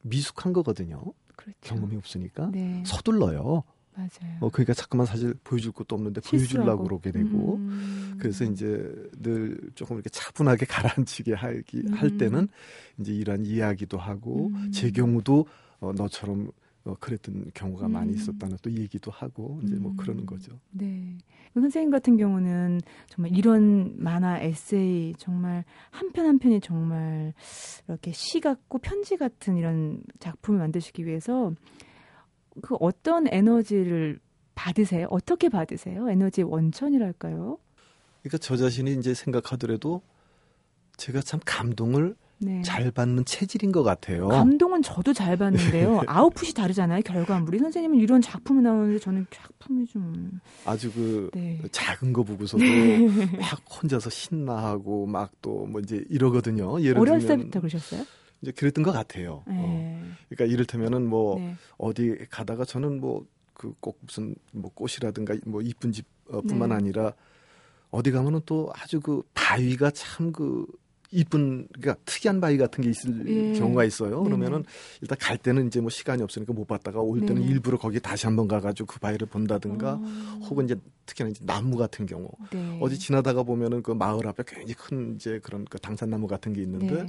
미숙한 0.03 0.53
거거든요. 0.53 1.01
그렇죠. 1.35 1.57
경험이 1.61 1.95
없으니까 1.97 2.49
네. 2.51 2.83
서둘러요. 2.85 3.63
맞아요. 3.95 4.37
어, 4.41 4.49
그러니까 4.49 4.73
자꾸만 4.73 5.05
사실 5.05 5.33
보여줄 5.43 5.71
것도 5.71 5.95
없는데 5.95 6.21
보여주려고 6.21 6.83
그러게 6.83 7.11
되고 7.11 7.55
음. 7.55 8.15
그래서 8.19 8.43
이제 8.45 8.65
늘 9.21 9.57
조금 9.75 9.95
이렇게 9.95 10.09
차분하게 10.09 10.65
가라앉히게 10.69 11.33
하기 11.33 11.83
음. 11.87 11.93
할 11.93 12.17
때는 12.17 12.47
이제 12.99 13.13
이러한 13.13 13.45
이야기도 13.45 13.97
하고 13.97 14.47
음. 14.53 14.71
제 14.71 14.91
경우도 14.91 15.45
어, 15.79 15.93
너처럼 15.93 16.51
어, 16.85 16.93
그랬던 16.99 17.51
경우가 17.55 17.87
많이 17.87 18.11
음. 18.11 18.15
있었다는 18.15 18.57
또 18.61 18.71
얘기도 18.71 19.09
하고 19.09 19.59
이제 19.63 19.75
뭐 19.75 19.93
그러는 19.97 20.21
음. 20.21 20.25
거죠. 20.27 20.59
네. 20.71 21.17
선생님 21.55 21.89
같은 21.89 22.17
경우는 22.17 22.81
정말 23.07 23.35
이런 23.35 23.95
만화 23.97 24.39
에세이 24.39 25.15
정말 25.17 25.63
한 25.89 26.11
편 26.11 26.25
한 26.25 26.37
편이 26.37 26.59
정말 26.59 27.33
이렇게 27.87 28.11
시 28.11 28.39
같고 28.41 28.79
편지 28.79 29.15
같은 29.17 29.55
이런 29.57 30.01
작품을 30.19 30.59
만드시기 30.59 31.05
위해서 31.05 31.53
그 32.61 32.75
어떤 32.79 33.27
에너지를 33.27 34.19
받으세요? 34.55 35.07
어떻게 35.09 35.49
받으세요? 35.49 36.09
에너지 36.09 36.41
원천이랄까요? 36.43 37.57
그러니까 38.21 38.37
저 38.39 38.55
자신이 38.57 38.93
이제 38.95 39.13
생각하더라도 39.13 40.01
제가 40.97 41.21
참 41.21 41.39
감동을 41.45 42.15
네. 42.37 42.61
잘 42.63 42.91
받는 42.91 43.23
체질인 43.25 43.71
것 43.71 43.83
같아요. 43.83 44.27
감동은 44.27 44.81
저도 44.81 45.13
잘 45.13 45.37
받는데요. 45.37 46.01
아웃풋이 46.07 46.53
다르잖아요. 46.53 47.01
결과물이 47.01 47.59
선생님은 47.59 47.97
이런 47.99 48.21
작품이 48.21 48.61
나오는데 48.61 48.99
저는 48.99 49.25
작품이 49.31 49.85
좀 49.87 50.39
아주 50.65 50.91
그 50.91 51.29
네. 51.33 51.61
작은 51.71 52.11
거 52.13 52.23
보고서도 52.23 52.63
네. 52.63 53.07
막 53.39 53.59
혼자서 53.81 54.09
신나하고 54.09 55.05
막 55.05 55.31
또 55.41 55.65
뭐 55.65 55.79
이제 55.81 56.03
이러거든요. 56.09 56.81
예를 56.81 56.99
어렸을 56.99 57.21
들면 57.27 57.37
때부터 57.51 57.59
그러셨어요? 57.61 58.03
이제 58.45 58.51
그랬던 58.51 58.83
것 58.83 58.91
같아요. 58.91 59.43
네. 59.47 59.53
어. 59.57 60.15
그러니까 60.29 60.53
이를테면은 60.53 61.07
뭐 61.07 61.37
네. 61.39 61.55
어디 61.77 62.15
가다가 62.29 62.63
저는 62.65 62.99
뭐 63.01 63.25
그 63.55 63.73
꼭 63.79 63.97
무슨 64.01 64.35
뭐 64.51 64.69
꽃이라든가 64.73 65.35
뭐 65.45 65.61
이쁜 65.61 65.91
집뿐만 65.91 66.69
네. 66.69 66.75
아니라 66.75 67.13
어디 67.89 68.11
가면은 68.11 68.41
또 68.45 68.69
아주 68.75 68.99
그 68.99 69.23
바위가 69.33 69.91
참 69.91 70.31
그 70.33 70.65
이쁜 71.11 71.67
그러니까 71.71 71.95
특이한 72.03 72.41
바위 72.41 72.57
같은 72.57 72.83
게 72.83 72.89
있을 72.89 73.53
예. 73.53 73.57
경우가 73.57 73.85
있어요. 73.85 74.23
그러면은 74.23 74.63
네네. 74.63 74.75
일단 75.01 75.17
갈 75.21 75.37
때는 75.37 75.67
이제 75.67 75.79
뭐 75.79 75.89
시간이 75.89 76.21
없으니까 76.21 76.51
못 76.51 76.65
봤다가 76.65 76.99
올 76.99 77.21
때는 77.21 77.41
네네. 77.43 77.53
일부러 77.53 77.77
거기 77.77 78.01
다시 78.01 78.25
한번 78.25 78.49
가가지고 78.49 78.87
그 78.87 78.99
바위를 78.99 79.27
본다든가 79.27 79.93
어. 79.93 80.39
혹은 80.49 80.65
이제 80.65 80.75
특히나 81.05 81.29
이제 81.29 81.45
나무 81.45 81.77
같은 81.77 82.05
경우 82.05 82.27
네. 82.51 82.77
어디 82.81 82.99
지나다가 82.99 83.43
보면은 83.43 83.81
그 83.83 83.91
마을 83.91 84.27
앞에 84.27 84.43
굉장히 84.45 84.73
큰 84.73 85.15
이제 85.15 85.39
그런 85.41 85.63
그 85.63 85.79
당산나무 85.79 86.27
같은 86.27 86.51
게 86.51 86.61
있는데 86.63 87.03
네. 87.03 87.05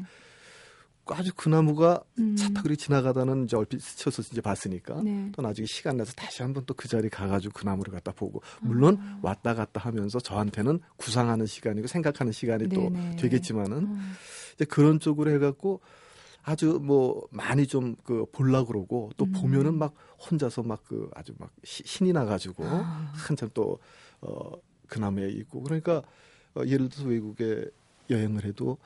아주 1.14 1.33
그 1.37 1.49
나무가 1.49 2.03
음. 2.19 2.37
차 2.37 2.49
타고 2.53 2.75
지나가다는 2.75 3.45
이제 3.45 3.57
얼핏 3.57 3.81
스쳐서 3.81 4.23
이제 4.23 4.40
봤으니까 4.40 5.03
네. 5.03 5.31
또 5.33 5.42
나중에 5.42 5.66
시간 5.66 5.97
내서 5.97 6.12
다시 6.12 6.42
한번 6.42 6.64
또 6.66 6.75
그 6.75 6.88
자리 6.88 7.09
가가지고 7.09 7.53
그 7.55 7.64
나무를 7.64 7.92
갖다 7.92 8.12
보고 8.12 8.42
물론 8.61 8.99
아. 9.01 9.19
왔다 9.23 9.55
갔다 9.55 9.81
하면서 9.81 10.19
저한테는 10.21 10.81
구상하는 10.97 11.47
시간이고 11.47 11.87
생각하는 11.87 12.33
시간이 12.33 12.69
네네. 12.69 12.75
또 12.75 12.90
네. 12.90 13.16
되겠지만은 13.16 13.79
음. 13.79 14.12
이제 14.55 14.64
그런 14.64 15.01
쪽으로 15.01 15.31
해갖고 15.31 15.81
아주 16.42 16.81
뭐 16.83 17.27
많이 17.31 17.66
좀 17.66 17.97
그 18.05 18.27
볼라 18.33 18.64
그러고 18.64 19.11
또 19.16 19.25
음. 19.25 19.33
보면은 19.33 19.75
막 19.79 19.95
혼자서 20.31 20.62
막 20.62 20.85
그 20.85 21.11
아주 21.14 21.35
막 21.38 21.51
신이 21.64 22.12
나가지고 22.12 22.64
아. 22.64 23.12
한참 23.14 23.49
또 23.55 23.79
어 24.21 24.53
그 24.88 24.99
나무에 24.99 25.29
있고 25.31 25.62
그러니까 25.62 26.03
어, 26.55 26.62
예를 26.66 26.88
들어서 26.88 27.09
외국에 27.09 27.64
여행을 28.09 28.45
해도 28.45 28.79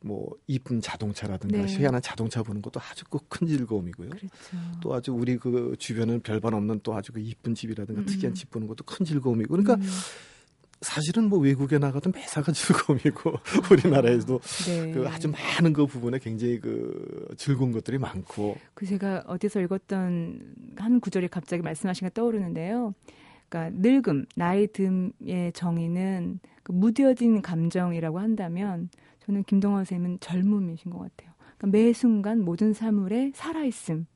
뭐 0.00 0.30
이쁜 0.46 0.80
자동차라든가 0.80 1.58
네. 1.58 1.66
희한한 1.66 2.02
자동차 2.02 2.42
보는 2.42 2.62
것도 2.62 2.80
아주 2.80 3.04
큰 3.28 3.46
즐거움이고요. 3.46 4.10
그렇죠. 4.10 4.28
또 4.80 4.94
아주 4.94 5.12
우리 5.12 5.36
그 5.36 5.74
주변은 5.78 6.20
별반 6.20 6.54
없는 6.54 6.80
또 6.82 6.94
아주 6.94 7.12
그 7.12 7.20
이쁜 7.20 7.54
집이라든가 7.54 8.02
음. 8.02 8.06
특이한 8.06 8.34
집 8.34 8.50
보는 8.50 8.66
것도 8.66 8.84
큰 8.84 9.04
즐거움이고 9.04 9.48
그러니까 9.48 9.74
음. 9.74 9.88
사실은 10.82 11.28
뭐 11.28 11.38
외국에 11.38 11.78
나가도 11.78 12.10
매사가 12.10 12.52
즐거움이고 12.52 13.32
우리나라에도 13.70 14.40
네. 14.66 14.92
그 14.92 15.08
아주 15.08 15.28
많은 15.28 15.72
그 15.72 15.86
부분에 15.86 16.18
굉장히 16.18 16.60
그 16.60 17.34
즐거운 17.36 17.72
것들이 17.72 17.98
많고 17.98 18.56
그 18.74 18.86
제가 18.86 19.24
어디서 19.26 19.60
읽었던 19.62 20.54
한 20.76 21.00
구절이 21.00 21.28
갑자기 21.28 21.62
말씀하신 21.62 22.08
게 22.08 22.14
떠오르는데요. 22.14 22.94
그러니까 23.48 23.78
늙음, 23.80 24.26
나이 24.34 24.66
듦의 24.66 25.54
정의는 25.54 26.40
그 26.62 26.72
무뎌진 26.72 27.42
감정이라고 27.42 28.18
한다면 28.18 28.90
저는 29.26 29.44
김동원 29.44 29.84
선생님은 29.84 30.18
젊음이신 30.20 30.90
것 30.90 30.98
같아요. 30.98 31.32
그러니까 31.58 31.66
매 31.78 31.92
순간 31.92 32.44
모든 32.44 32.72
사물에 32.72 33.32
살아있음. 33.34 34.06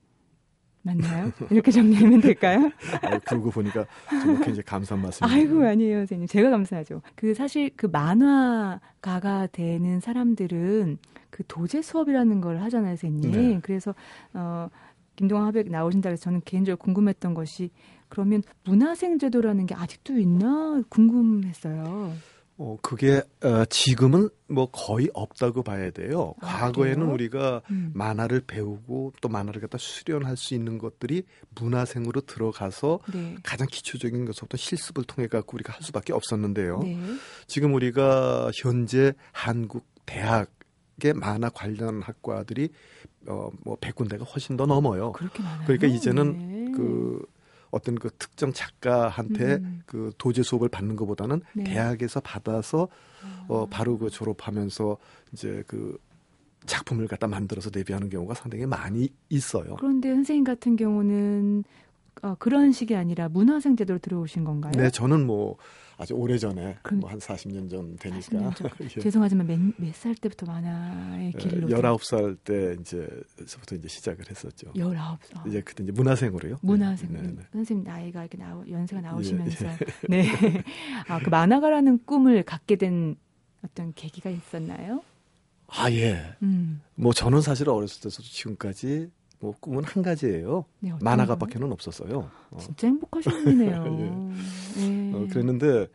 맞나요? 0.82 1.30
이렇게 1.50 1.70
정리하면 1.70 2.22
될까요? 2.22 2.70
아, 3.02 3.18
그러고 3.18 3.50
보니까 3.50 3.84
정말 4.08 4.36
굉장히 4.36 4.62
감사한 4.62 5.02
말씀이에요. 5.02 5.34
아이고 5.34 5.62
아니에요, 5.66 5.98
선생님. 5.98 6.26
제가 6.26 6.48
감사하죠. 6.48 7.02
그 7.14 7.34
사실 7.34 7.70
그 7.76 7.86
만화가가 7.86 9.48
되는 9.48 10.00
사람들은 10.00 10.96
그 11.28 11.42
도제 11.46 11.82
수업이라는 11.82 12.40
걸 12.40 12.62
하잖아요, 12.62 12.96
선생님. 12.96 13.30
네. 13.30 13.60
그래서 13.62 13.94
어 14.32 14.68
김동완 15.16 15.46
화백 15.48 15.70
나오신다 15.70 16.08
해서 16.08 16.22
저는 16.22 16.40
개인적으로 16.46 16.78
궁금했던 16.78 17.34
것이 17.34 17.70
그러면 18.08 18.42
문화생 18.64 19.18
제도라는 19.18 19.66
게 19.66 19.74
아직도 19.74 20.18
있나 20.18 20.82
궁금했어요. 20.88 22.14
어, 22.62 22.76
그게, 22.82 23.22
어, 23.42 23.64
지금은 23.70 24.28
뭐 24.46 24.70
거의 24.70 25.08
없다고 25.14 25.62
봐야 25.62 25.90
돼요. 25.90 26.34
아, 26.42 26.46
과거에는 26.46 26.98
그래요? 26.98 27.14
우리가 27.14 27.62
음. 27.70 27.90
만화를 27.94 28.42
배우고 28.46 29.14
또 29.22 29.30
만화를 29.30 29.62
갖다 29.62 29.78
수련할 29.78 30.36
수 30.36 30.52
있는 30.52 30.76
것들이 30.76 31.22
문화생으로 31.54 32.20
들어가서 32.20 33.00
네. 33.14 33.36
가장 33.42 33.66
기초적인 33.66 34.26
것부터 34.26 34.58
실습을 34.58 35.04
통해 35.04 35.26
갖고 35.26 35.54
우리가 35.54 35.72
할 35.72 35.80
수밖에 35.82 36.12
없었는데요. 36.12 36.80
네. 36.82 37.00
지금 37.46 37.72
우리가 37.72 38.50
현재 38.54 39.14
한국 39.32 39.86
대학 40.04 40.50
의 41.02 41.14
만화 41.14 41.48
관련 41.48 42.02
학과들이 42.02 42.68
어, 43.26 43.48
뭐 43.64 43.74
100군데가 43.76 44.30
훨씬 44.30 44.58
더 44.58 44.66
넘어요. 44.66 45.12
그러니까 45.64 45.86
이제는 45.86 46.32
네. 46.32 46.72
그 46.76 47.24
어떤 47.70 47.94
그 47.94 48.10
특정 48.18 48.52
작가한테 48.52 49.56
음. 49.56 49.82
그 49.86 50.12
도제 50.18 50.42
수업을 50.42 50.68
받는 50.68 50.96
것보다는 50.96 51.42
네. 51.54 51.64
대학에서 51.64 52.20
받아서 52.20 52.88
어 53.48 53.66
바로 53.66 53.98
그 53.98 54.10
졸업하면서 54.10 54.96
이제 55.32 55.62
그 55.66 55.98
작품을 56.66 57.06
갖다 57.06 57.26
만들어서 57.26 57.70
데뷔하는 57.70 58.10
경우가 58.10 58.34
상당히 58.34 58.66
많이 58.66 59.08
있어요. 59.28 59.76
그런데 59.76 60.12
선생님 60.14 60.44
같은 60.44 60.76
경우는 60.76 61.64
어, 62.22 62.34
그런 62.38 62.72
식이 62.72 62.94
아니라 62.94 63.28
문화생 63.28 63.76
제도로 63.76 63.98
들어오신 63.98 64.44
건가요? 64.44 64.72
네, 64.76 64.90
저는 64.90 65.26
뭐 65.26 65.56
아주 66.00 66.14
오래 66.14 66.38
전에 66.38 66.78
뭐 66.94 67.10
한 67.10 67.18
40년 67.18 67.68
전 67.70 67.94
되니까 67.96 68.20
40년 68.20 68.56
전. 68.56 68.70
예. 68.80 68.88
죄송하지만 69.00 69.74
몇 69.76 69.92
살 69.94 70.14
때부터 70.14 70.46
만화의 70.46 71.32
길로 71.32 71.68
19살 71.68 72.38
때 72.42 72.74
이제서부터 72.80 73.76
이제 73.76 73.86
시작을 73.88 74.24
했었죠. 74.30 74.72
19살. 74.72 75.46
이제 75.46 75.60
그때 75.60 75.82
이제 75.84 75.92
문화생으로요. 75.92 76.56
문화생. 76.62 77.12
네, 77.12 77.20
네, 77.20 77.28
네. 77.36 77.42
선생님 77.52 77.84
나이가 77.84 78.20
이렇게 78.22 78.38
나오 78.38 78.64
연세가 78.66 79.02
나오시면서 79.02 79.66
예, 79.66 79.70
예. 79.70 80.22
네. 80.22 80.64
아, 81.08 81.18
그 81.18 81.28
만화가라는 81.28 82.04
꿈을 82.06 82.42
갖게 82.44 82.76
된 82.76 83.16
어떤 83.62 83.92
계기가 83.92 84.30
있었나요? 84.30 85.02
아, 85.66 85.90
예. 85.90 86.34
음. 86.42 86.80
뭐 86.94 87.12
저는 87.12 87.42
사실 87.42 87.68
어렸을 87.68 88.00
때부터 88.00 88.22
지금까지 88.22 89.10
뭐 89.40 89.54
꿈은 89.58 89.84
한 89.84 90.02
가지예요. 90.02 90.66
네, 90.80 90.92
만화가밖에는 91.00 91.72
없었어요. 91.72 92.30
어. 92.50 92.58
진짜 92.58 92.86
행복하신 92.86 93.32
분이네요. 93.44 94.36
예. 94.76 94.80
네. 94.86 95.12
어, 95.14 95.26
그랬는데 95.30 95.88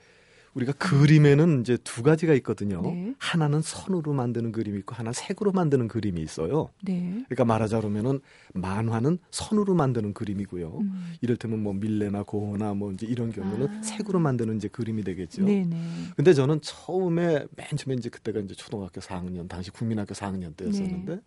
우리가 0.55 0.71
그림에는 0.73 1.62
이제 1.62 1.77
두 1.84 2.01
가지가 2.01 2.34
있거든요. 2.36 2.81
네. 2.81 3.13
하나는 3.19 3.62
선으로 3.62 4.13
만드는 4.13 4.53
그림이 4.53 4.79
있고 4.79 4.95
하나는 4.95 5.13
색으로 5.13 5.51
만드는 5.51 5.89
그림이 5.89 6.21
있어요. 6.21 6.69
네. 6.81 7.23
그러니까 7.27 7.43
말하자면은 7.43 8.21
만화는 8.53 9.19
선으로 9.31 9.75
만드는 9.75 10.13
그림이고요. 10.13 10.77
음. 10.79 11.13
이를테면 11.21 11.62
뭐 11.62 11.73
밀레나 11.73 12.23
고호나 12.23 12.73
뭐 12.73 12.93
이제 12.93 13.05
이런 13.05 13.34
경우는 13.34 13.67
아. 13.67 13.81
색으로 13.84 14.19
만드는 14.19 14.55
이제 14.55 14.69
그림이 14.69 15.03
되겠죠. 15.03 15.43
네네. 15.43 15.77
근데 16.15 16.34
저는 16.34 16.62
처음에 16.62 17.45
맨 17.55 17.67
처음에 17.77 17.97
이제 17.97 18.10
그때가 18.10 18.39
이제 18.39 18.55
초등학교 18.55 19.01
4학년 19.01 19.49
당시 19.49 19.71
국민학교 19.71 20.13
4학년 20.13 20.55
때였었는데 20.55 21.15
네. 21.15 21.21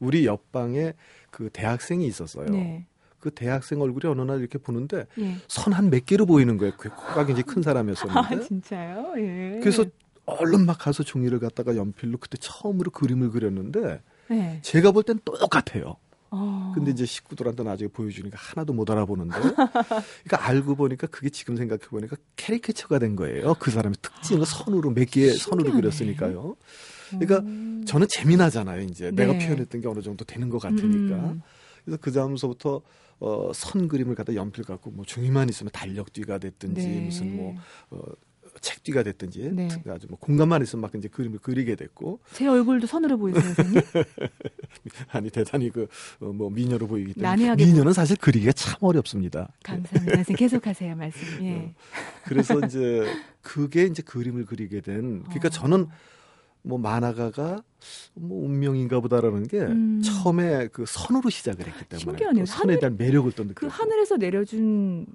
우리 0.00 0.26
옆방에 0.26 0.94
그 1.30 1.50
대학생이 1.52 2.06
있었어요. 2.06 2.46
네. 2.46 2.86
그 3.18 3.30
대학생 3.30 3.80
얼굴이 3.80 4.10
어느 4.10 4.20
날 4.22 4.40
이렇게 4.40 4.58
보는데 4.58 5.06
예. 5.18 5.36
선한 5.48 5.90
몇 5.90 6.06
개로 6.06 6.26
보이는 6.26 6.56
거예요. 6.58 6.74
코가 6.76 7.26
굉장히 7.26 7.42
큰 7.42 7.62
사람이었었는데. 7.62 8.36
아, 8.36 8.40
진짜요? 8.40 9.14
예. 9.18 9.58
그래서 9.60 9.84
얼른 10.26 10.64
막 10.66 10.78
가서 10.78 11.02
종이를 11.02 11.38
갖다가 11.40 11.76
연필로 11.76 12.18
그때 12.18 12.36
처음으로 12.40 12.90
그림을 12.90 13.30
그렸는데 13.30 14.00
예. 14.30 14.58
제가 14.62 14.92
볼 14.92 15.02
땐 15.04 15.18
똑같아요. 15.24 15.96
어. 16.30 16.72
근데 16.74 16.90
이제 16.90 17.06
식구들한테 17.06 17.62
나중에 17.62 17.88
보여주니까 17.88 18.36
하나도 18.38 18.72
못 18.72 18.90
알아보는데. 18.90 19.38
그러니까 19.40 20.46
알고 20.46 20.74
보니까 20.76 21.06
그게 21.06 21.30
지금 21.30 21.56
생각해 21.56 21.82
보니까 21.88 22.16
캐리케처가 22.36 22.98
된 22.98 23.16
거예요. 23.16 23.54
그 23.58 23.70
사람의 23.70 23.96
특징을 24.02 24.42
아, 24.42 24.44
선으로 24.44 24.90
몇 24.90 25.08
개의 25.10 25.34
선으로 25.34 25.72
그렸으니까요. 25.72 26.56
그러니까 27.10 27.38
음. 27.40 27.84
저는 27.86 28.06
재미나잖아요. 28.08 28.82
이제 28.82 29.10
네. 29.10 29.26
내가 29.26 29.38
표현했던 29.38 29.80
게 29.80 29.88
어느 29.88 30.00
정도 30.02 30.24
되는 30.24 30.48
것 30.48 30.58
같으니까. 30.58 31.16
음. 31.16 31.42
그래서 31.84 31.98
그 32.00 32.12
다음서부터 32.12 32.82
어, 33.18 33.50
선 33.54 33.88
그림을 33.88 34.14
갖다 34.14 34.34
연필 34.34 34.64
갖고 34.64 34.90
뭐 34.90 35.04
종이만 35.04 35.48
있으면 35.48 35.70
달력뒤가 35.72 36.38
됐든지 36.38 36.86
네. 36.86 37.00
무슨 37.00 37.36
뭐 37.36 37.54
어, 37.90 38.02
책뒤가 38.60 39.02
됐든지 39.02 39.50
네. 39.52 39.68
아주 39.88 40.06
뭐 40.08 40.18
공간만 40.18 40.62
있으면 40.62 40.82
막 40.82 40.94
이제 40.94 41.08
그림을 41.08 41.38
그리게 41.40 41.76
됐고 41.76 42.20
제 42.32 42.46
얼굴도 42.46 42.86
선으로 42.86 43.18
보이세요, 43.18 43.42
선생님? 43.42 43.82
아니 45.08 45.30
대단히 45.30 45.70
그뭐 45.70 45.88
어, 46.20 46.50
미녀로 46.50 46.86
보이기 46.86 47.14
때문에 47.14 47.54
미녀는 47.56 47.92
사실 47.92 48.16
그리기가 48.16 48.52
참 48.52 48.76
어렵습니다. 48.80 49.52
감사합니다, 49.62 50.16
선생님 50.16 50.36
계속하세요 50.36 50.96
말씀. 50.96 51.44
예. 51.44 51.54
어, 51.56 51.74
그래서 52.24 52.58
이제 52.60 53.06
그게 53.42 53.84
이제 53.84 54.02
그림을 54.02 54.46
그리게 54.46 54.80
된 54.80 55.22
그러니까 55.24 55.48
어. 55.48 55.50
저는 55.50 55.86
뭐 56.66 56.78
만화가가 56.78 57.62
뭐 58.14 58.44
운명인가 58.44 58.98
보다라는 58.98 59.46
게 59.46 59.60
음. 59.60 60.02
처음에 60.02 60.66
그 60.72 60.84
선으로 60.84 61.30
시작을 61.30 61.64
했기 61.64 61.84
때문에 61.84 61.98
신기하네요. 62.00 62.44
그 62.44 62.50
선에 62.50 62.78
대한 62.80 62.96
매력을 62.96 63.30
또 63.32 63.44
느꼈고 63.44 63.60
그 63.60 63.66
하늘에서 63.68 64.16
내려준 64.16 65.06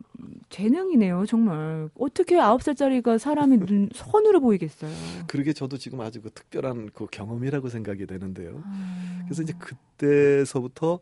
재능이네요 0.49 1.25
정말 1.27 1.89
어떻게 1.99 2.39
아홉 2.39 2.63
살짜리가 2.63 3.17
사람이 3.17 3.57
눈 3.57 3.89
선으로 3.93 4.39
보이겠어요 4.39 4.91
그러게 5.27 5.51
저도 5.51 5.77
지금 5.77 5.99
아주 5.99 6.21
그 6.21 6.29
특별한 6.29 6.91
그 6.93 7.07
경험이라고 7.11 7.67
생각이 7.67 8.05
되는데요 8.05 8.63
아. 8.63 9.23
그래서 9.25 9.43
이제 9.43 9.53
그때서부터 9.59 10.99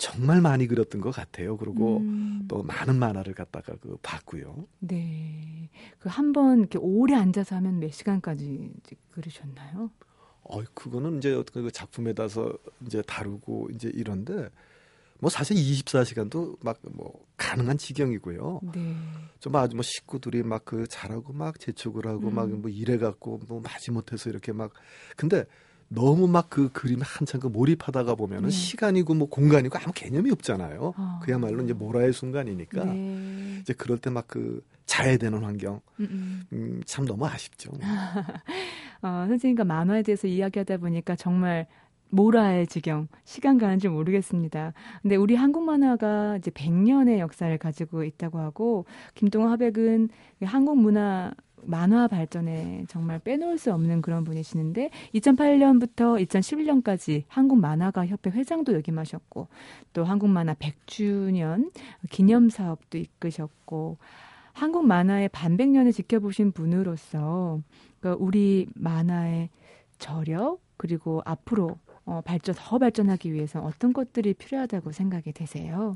정말 0.00 0.40
많이 0.40 0.66
그렸던 0.66 1.02
것 1.02 1.10
같아요. 1.10 1.58
그리고 1.58 1.98
음. 1.98 2.46
또 2.48 2.62
많은 2.62 2.96
만화를 2.98 3.34
갖다가 3.34 3.74
그 3.82 3.98
봤고요. 4.02 4.66
네. 4.80 5.68
그 5.98 6.08
한 6.08 6.32
번 6.32 6.60
이렇게 6.60 6.78
오래 6.78 7.14
앉아서 7.14 7.56
하면 7.56 7.78
몇 7.80 7.92
시간까지 7.92 8.70
그리셨나요? 9.10 9.90
어, 10.42 10.62
그거는 10.74 11.18
이제 11.18 11.34
어떤 11.34 11.64
그 11.64 11.70
작품에다서 11.70 12.52
이제 12.86 13.02
다루고 13.02 13.68
이제 13.74 13.90
이런데 13.92 14.48
뭐 15.20 15.28
사실 15.28 15.54
24시간도 15.56 16.56
막 16.64 16.78
뭐 16.92 17.12
가능한 17.36 17.76
지경이고요. 17.76 18.60
네. 18.72 18.96
좀 19.40 19.54
아주 19.56 19.76
뭐 19.76 19.82
식구들이 19.82 20.42
막 20.42 20.64
그 20.64 20.86
잘하고 20.88 21.34
막 21.34 21.58
재촉을 21.60 22.06
하고 22.06 22.28
음. 22.28 22.34
막뭐 22.34 22.70
일해 22.70 22.96
갖고 22.96 23.38
뭐 23.48 23.60
마지못해서 23.60 24.30
이렇게 24.30 24.52
막 24.52 24.72
근데 25.16 25.44
너무 25.92 26.28
막 26.28 26.48
그 26.50 26.70
그림에 26.72 27.02
한참 27.04 27.40
그 27.40 27.48
몰입하다가 27.48 28.14
보면은 28.14 28.44
네. 28.44 28.50
시간이고 28.50 29.14
뭐 29.14 29.28
공간이고 29.28 29.76
아무 29.78 29.92
개념이 29.92 30.30
없잖아요. 30.30 30.94
어. 30.96 31.20
그야말로 31.22 31.62
이제 31.64 31.72
모라의 31.72 32.12
순간이니까 32.12 32.84
네. 32.84 33.58
이제 33.60 33.72
그럴 33.74 33.98
때 33.98 34.10
막 34.10 34.26
그 34.28 34.62
자야 34.86 35.16
되는 35.18 35.44
환경 35.44 35.80
음, 36.00 36.08
음. 36.10 36.42
음, 36.52 36.80
참 36.84 37.06
너무 37.06 37.24
아쉽죠. 37.26 37.70
어, 39.02 39.24
선생님과 39.28 39.64
만화에 39.64 40.02
대해서 40.02 40.26
이야기하다 40.26 40.78
보니까 40.78 41.14
정말 41.16 41.66
모라의 42.10 42.66
지경 42.66 43.06
시간 43.24 43.56
가는 43.56 43.78
줄 43.78 43.90
모르겠습니다. 43.90 44.72
근데 45.02 45.14
우리 45.14 45.36
한국 45.36 45.62
만화가 45.62 46.38
이제 46.38 46.50
100년의 46.50 47.18
역사를 47.18 47.56
가지고 47.56 48.02
있다고 48.02 48.40
하고 48.40 48.84
김동호 49.14 49.48
화백은 49.48 50.08
한국 50.42 50.76
문화 50.76 51.32
만화 51.64 52.08
발전에 52.08 52.84
정말 52.88 53.18
빼놓을 53.18 53.58
수 53.58 53.72
없는 53.72 54.02
그런 54.02 54.24
분이시는데 54.24 54.90
2008년부터 55.14 56.24
2011년까지 56.26 57.24
한국 57.28 57.58
만화가 57.58 58.06
협회 58.06 58.30
회장도 58.30 58.74
역임하셨고 58.74 59.48
또 59.92 60.04
한국 60.04 60.28
만화 60.28 60.54
100주년 60.54 61.70
기념 62.10 62.48
사업도 62.48 62.98
이끄셨고 62.98 63.98
한국 64.52 64.86
만화의 64.86 65.28
반백년을 65.30 65.92
지켜보신 65.92 66.52
분으로서 66.52 67.60
그러니까 68.00 68.24
우리 68.24 68.66
만화의 68.74 69.50
저력 69.98 70.60
그리고 70.76 71.22
앞으로 71.24 71.78
어, 72.04 72.22
발전 72.24 72.54
더 72.58 72.78
발전하기 72.78 73.32
위해서 73.32 73.60
어떤 73.60 73.92
것들이 73.92 74.34
필요하다고 74.34 74.92
생각이 74.92 75.32
되세요? 75.32 75.94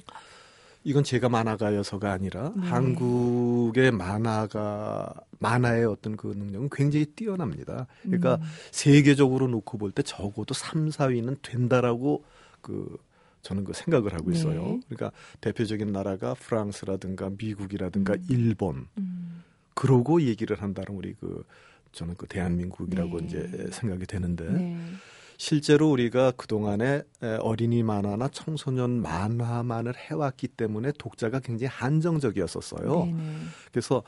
이건 0.85 1.03
제가 1.03 1.29
만화가여서가 1.31 2.13
아니라 2.13 2.53
네. 2.57 2.67
한국의 2.69 3.91
만화가 3.91 5.15
만화의 5.39 5.87
어떤 5.87 6.17
그 6.17 6.29
능력은 6.29 6.69
굉장히 6.71 7.07
뛰어납니다. 7.07 7.87
그러니까 8.03 8.37
음. 8.37 8.43
세계적으로 8.71 9.49
놓고 9.49 9.79
볼 9.79 9.93
때 9.93 10.03
적어도 10.03 10.53
3, 10.55 10.91
4위는 10.91 11.39
된다라고 11.43 12.23
그 12.61 12.97
저는 13.43 13.65
그 13.65 13.73
생각을 13.73 14.13
하고 14.15 14.31
있어요. 14.31 14.63
네. 14.63 14.81
그러니까 14.89 15.13
대표적인 15.41 15.93
나라가 15.93 16.35
프랑스라든가 16.35 17.31
미국이라든가 17.39 18.15
음. 18.15 18.27
일본. 18.29 18.87
음. 18.99 19.43
그러고 19.75 20.23
얘기를 20.23 20.61
한다는 20.63 20.97
우리 20.97 21.15
그 21.15 21.45
저는 21.93 22.15
그 22.17 22.27
대한민국이라고 22.27 23.21
네. 23.21 23.27
이제 23.27 23.69
생각이 23.73 24.07
되는데 24.07 24.45
네. 24.51 24.77
실제로 25.37 25.91
우리가 25.91 26.33
그동안에 26.33 27.03
어린이 27.41 27.83
만화나 27.83 28.29
청소년 28.29 29.03
만화만을 29.03 29.95
해왔기 29.97 30.49
때문에 30.49 30.93
독자가 30.99 31.41
굉장히 31.41 31.69
한정적이었었어요. 31.69 33.05
네네. 33.07 33.37
그래서 33.71 34.03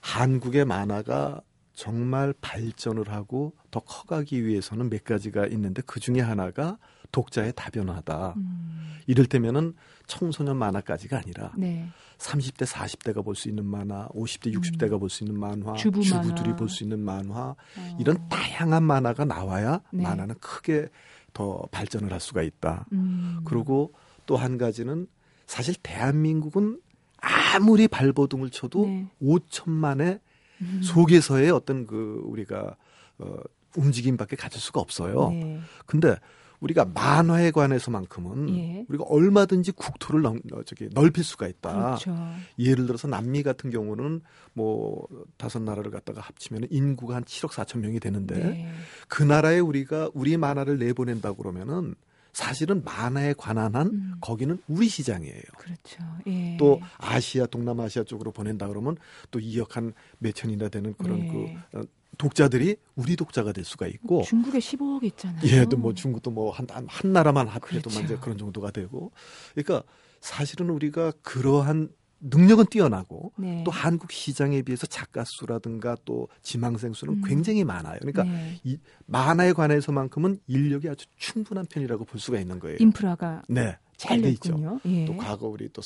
한국의 0.00 0.64
만화가 0.64 1.40
정말 1.72 2.34
발전을 2.40 3.10
하고 3.10 3.52
더 3.70 3.80
커가기 3.80 4.44
위해서는 4.46 4.90
몇 4.90 5.04
가지가 5.04 5.46
있는데 5.48 5.82
그 5.86 5.98
중에 6.00 6.20
하나가 6.20 6.78
독자의 7.14 7.52
다변화다. 7.54 8.34
음. 8.36 8.96
이를테면은 9.06 9.74
청소년 10.08 10.56
만화까지가 10.56 11.16
아니라 11.18 11.52
네. 11.56 11.88
30대, 12.18 12.66
40대가 12.66 13.24
볼 13.24 13.36
수 13.36 13.48
있는 13.48 13.64
만화, 13.64 14.08
50대, 14.08 14.52
60대가 14.52 14.94
음. 14.94 15.00
볼수 15.00 15.22
있는 15.24 15.38
만화, 15.38 15.74
주부 15.74 16.02
주부들이 16.02 16.56
볼 16.56 16.68
수 16.68 16.82
있는 16.82 16.98
만화, 17.00 17.50
어. 17.50 17.96
이런 18.00 18.28
다양한 18.28 18.82
만화가 18.82 19.24
나와야 19.26 19.80
네. 19.92 20.02
만화는 20.02 20.36
크게 20.40 20.88
더 21.32 21.62
발전을 21.70 22.12
할 22.12 22.18
수가 22.20 22.42
있다. 22.42 22.86
음. 22.92 23.40
그리고 23.44 23.92
또 24.26 24.36
한 24.36 24.58
가지는 24.58 25.06
사실 25.46 25.74
대한민국은 25.82 26.80
아무리 27.18 27.86
발버둥을 27.88 28.50
쳐도 28.50 28.86
네. 28.86 29.06
5천만의 29.22 30.20
음. 30.62 30.80
속에서의 30.82 31.50
어떤 31.50 31.86
그 31.86 32.22
우리가 32.24 32.76
어 33.18 33.36
움직임밖에 33.76 34.36
가질 34.36 34.60
수가 34.60 34.80
없어요. 34.80 35.30
네. 35.30 35.60
근데 35.86 36.16
우리가 36.64 36.86
만화에 36.86 37.50
관해서만큼은 37.50 38.56
예. 38.56 38.86
우리가 38.88 39.04
얼마든지 39.04 39.72
국토를 39.72 40.22
넘, 40.22 40.40
어, 40.52 40.62
저기 40.64 40.88
넓힐 40.92 41.22
수가 41.22 41.46
있다. 41.46 41.72
그렇죠. 41.72 42.16
예를 42.58 42.86
들어서 42.86 43.06
남미 43.06 43.42
같은 43.42 43.70
경우는 43.70 44.22
뭐 44.54 45.06
다섯 45.36 45.62
나라를 45.62 45.90
갖다가 45.90 46.22
합치면 46.22 46.68
인구가 46.70 47.16
한 47.16 47.24
7억 47.24 47.50
4천 47.50 47.80
명이 47.80 48.00
되는데 48.00 48.36
네. 48.36 48.68
그 49.08 49.22
나라에 49.22 49.58
우리가 49.58 50.10
우리 50.14 50.36
만화를 50.38 50.78
내보낸다 50.78 51.34
그러면은 51.34 51.94
사실은 52.32 52.82
만화에 52.82 53.34
관한 53.34 53.76
한 53.76 53.86
음. 53.86 54.14
거기는 54.20 54.58
우리 54.66 54.88
시장이에요. 54.88 55.42
그렇죠. 55.56 56.02
예. 56.26 56.56
또 56.58 56.80
아시아 56.98 57.46
동남아시아 57.46 58.04
쪽으로 58.04 58.32
보낸다 58.32 58.66
그러면 58.68 58.96
또 59.30 59.38
2억 59.38 59.72
한 59.72 59.92
몇천이나 60.18 60.68
되는 60.68 60.94
그런 60.94 61.20
예. 61.20 61.28
그 61.28 61.78
어, 61.78 61.82
독자들이 62.18 62.76
우리 62.96 63.16
독자가 63.16 63.52
될 63.52 63.64
수가 63.64 63.86
있고 63.86 64.22
중국에 64.22 64.58
15억 64.58 65.02
있잖아요. 65.04 65.40
예, 65.44 65.64
또 65.66 65.76
뭐 65.76 65.92
중국도 65.94 66.30
뭐한 66.30 66.66
한 66.86 67.12
나라만 67.12 67.46
합해도 67.48 67.90
그렇죠. 67.90 68.00
이제 68.02 68.16
그런 68.20 68.38
정도가 68.38 68.70
되고, 68.70 69.12
그러니까 69.54 69.82
사실은 70.20 70.70
우리가 70.70 71.12
그러한 71.22 71.90
능력은 72.20 72.66
뛰어나고 72.70 73.32
네. 73.36 73.62
또 73.66 73.70
한국 73.70 74.10
시장에 74.10 74.62
비해서 74.62 74.86
작가 74.86 75.24
수라든가 75.24 75.94
또 76.06 76.28
지망생 76.42 76.94
수는 76.94 77.14
음. 77.14 77.22
굉장히 77.26 77.64
많아요. 77.64 77.98
그러니까 77.98 78.24
네. 78.24 78.58
이 78.64 78.78
만화에 79.04 79.52
관해서만큼은 79.52 80.38
인력이 80.46 80.88
아주 80.88 81.04
충분한 81.18 81.66
편이라고 81.66 82.06
볼 82.06 82.18
수가 82.18 82.40
있는 82.40 82.58
거예요. 82.60 82.78
인프라가 82.80 83.42
네. 83.48 83.76
잘돼 83.98 84.30
있죠. 84.30 84.80
예. 84.86 85.04
또 85.04 85.16
과거 85.18 85.48
우리 85.48 85.68
또 85.70 85.82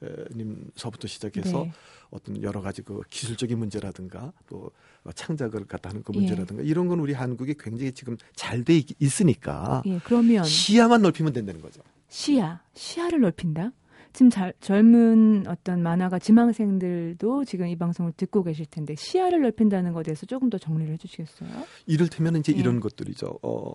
선배님서부터 0.00 1.06
시작해서 1.06 1.62
네. 1.64 1.72
어떤 2.10 2.42
여러 2.42 2.60
가지 2.60 2.82
그 2.82 3.00
기술적인 3.08 3.56
문제라든가 3.58 4.32
또 4.48 4.70
창작을 5.12 5.66
갖다 5.66 5.90
하는 5.90 6.02
그 6.02 6.12
예. 6.14 6.18
문제라든가 6.18 6.62
예. 6.64 6.66
이런 6.68 6.88
건 6.88 7.00
우리 7.00 7.12
한국이 7.12 7.54
굉장히 7.58 7.92
지금 7.92 8.16
잘 8.34 8.64
돼 8.64 8.82
있으니까 8.98 9.82
예, 9.86 10.00
그러면 10.04 10.44
시야만 10.44 11.02
넓히면 11.02 11.32
된다는 11.32 11.60
거죠. 11.60 11.80
시야, 12.08 12.60
시야를 12.74 13.20
넓힌다? 13.20 13.72
지금 14.16 14.30
잘, 14.30 14.54
젊은 14.62 15.44
어떤 15.46 15.82
만화가 15.82 16.18
지망생들도 16.18 17.44
지금 17.44 17.68
이 17.68 17.76
방송을 17.76 18.12
듣고 18.16 18.42
계실 18.44 18.64
텐데 18.64 18.94
시야를 18.96 19.42
넓힌다는 19.42 19.92
것에 19.92 20.04
대해서 20.04 20.24
조금 20.24 20.48
더 20.48 20.56
정리를 20.56 20.90
해주시겠어요? 20.94 21.50
이를테면 21.84 22.36
이제 22.36 22.54
네. 22.54 22.58
이런 22.58 22.80
것들이죠. 22.80 23.38
어, 23.42 23.74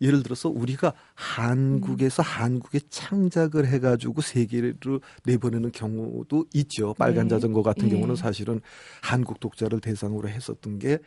예를 0.00 0.22
들어서 0.22 0.48
우리가 0.48 0.94
한국에서 1.12 2.22
음. 2.22 2.24
한국에 2.24 2.80
창작을 2.88 3.66
해가지고 3.66 4.22
세계로 4.22 5.02
내보내는 5.26 5.72
경우도 5.72 6.46
있죠. 6.54 6.94
빨간 6.94 7.28
네. 7.28 7.34
자전거 7.34 7.62
같은 7.62 7.90
네. 7.90 7.94
경우는 7.94 8.16
사실은 8.16 8.62
한국 9.02 9.40
독자를 9.40 9.80
대상으로 9.80 10.30
했었던 10.30 10.78
게 10.78 11.00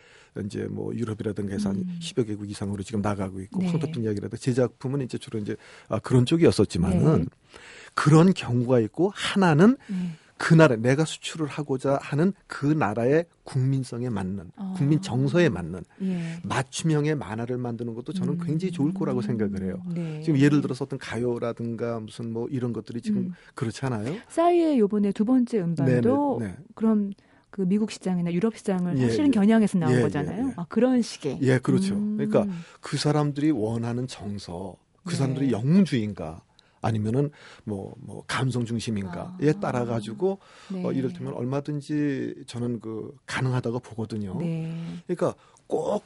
이제 0.45 0.67
뭐 0.69 0.93
유럽이라든가 0.93 1.53
해서 1.53 1.69
한 1.69 1.77
음. 1.77 1.99
10여 1.99 2.27
개국 2.27 2.51
이상으로 2.51 2.83
지금 2.83 3.01
나가고 3.01 3.39
있고 3.41 3.61
네. 3.61 3.67
황토등 3.67 4.03
이야기라든가 4.03 4.37
제 4.37 4.53
작품은 4.53 5.01
이제 5.01 5.17
주로 5.17 5.39
이제 5.39 5.55
아, 5.87 5.97
그런 5.97 6.27
쪽이었었지만은 6.27 7.19
네. 7.19 7.25
그런 7.95 8.33
경우가 8.33 8.79
있고 8.81 9.11
하나는 9.15 9.77
음. 9.89 10.13
그 10.37 10.53
나라 10.53 10.75
내가 10.75 11.05
수출을 11.05 11.47
하고자 11.47 11.97
하는 12.01 12.33
그 12.45 12.65
나라의 12.65 13.25
국민성에 13.45 14.09
맞는 14.09 14.51
어. 14.57 14.73
국민 14.75 15.01
정서에 15.01 15.47
맞는 15.47 15.83
예. 16.01 16.39
맞춤형의 16.43 17.15
만화를 17.15 17.57
만드는 17.57 17.93
것도 17.93 18.11
저는 18.11 18.33
음. 18.33 18.39
굉장히 18.45 18.71
좋을 18.73 18.93
거라고 18.93 19.21
생각을 19.21 19.63
해요. 19.63 19.81
네. 19.93 20.21
지금 20.23 20.39
예를 20.39 20.61
들어서 20.61 20.83
어떤 20.83 20.99
가요라든가 20.99 22.01
무슨 22.01 22.33
뭐 22.33 22.49
이런 22.49 22.73
것들이 22.73 22.99
지금 23.01 23.17
음. 23.19 23.33
그렇잖아요. 23.55 24.13
싸이의 24.27 24.77
요번에 24.77 25.13
두 25.13 25.23
번째 25.23 25.61
음반도 25.61 26.39
네네. 26.39 26.51
네. 26.51 26.57
그럼 26.75 27.13
그 27.49 27.61
미국 27.61 27.89
시장이나 27.89 28.33
유럽 28.33 28.57
시장을 28.57 28.97
예, 28.97 29.07
사실은 29.07 29.27
예. 29.27 29.31
겨냥해서 29.31 29.77
나온 29.77 29.93
예, 29.93 29.97
예 29.99 30.01
거잖아요. 30.01 30.47
예. 30.47 30.53
아, 30.57 30.65
그런 30.67 31.01
식의. 31.01 31.39
예, 31.43 31.59
그렇죠. 31.59 31.95
음. 31.95 32.17
그러니까 32.17 32.45
그 32.81 32.97
사람들이 32.97 33.51
원하는 33.51 34.07
정서, 34.07 34.75
그 35.05 35.11
네. 35.11 35.15
사람들이 35.15 35.51
영주인가 35.53 36.41
아니면은 36.85 37.31
뭐, 37.63 37.95
뭐, 37.99 38.23
감성 38.27 38.65
중심인가에 38.65 39.49
아. 39.49 39.59
따라 39.59 39.85
가지고 39.85 40.39
네. 40.71 40.85
어, 40.85 40.91
이를테면 40.91 41.33
얼마든지 41.33 42.43
저는 42.47 42.79
그 42.79 43.15
가능하다고 43.25 43.79
보거든요. 43.79 44.37
네. 44.39 44.71
그러니까 45.07 45.35
꼭 45.67 46.03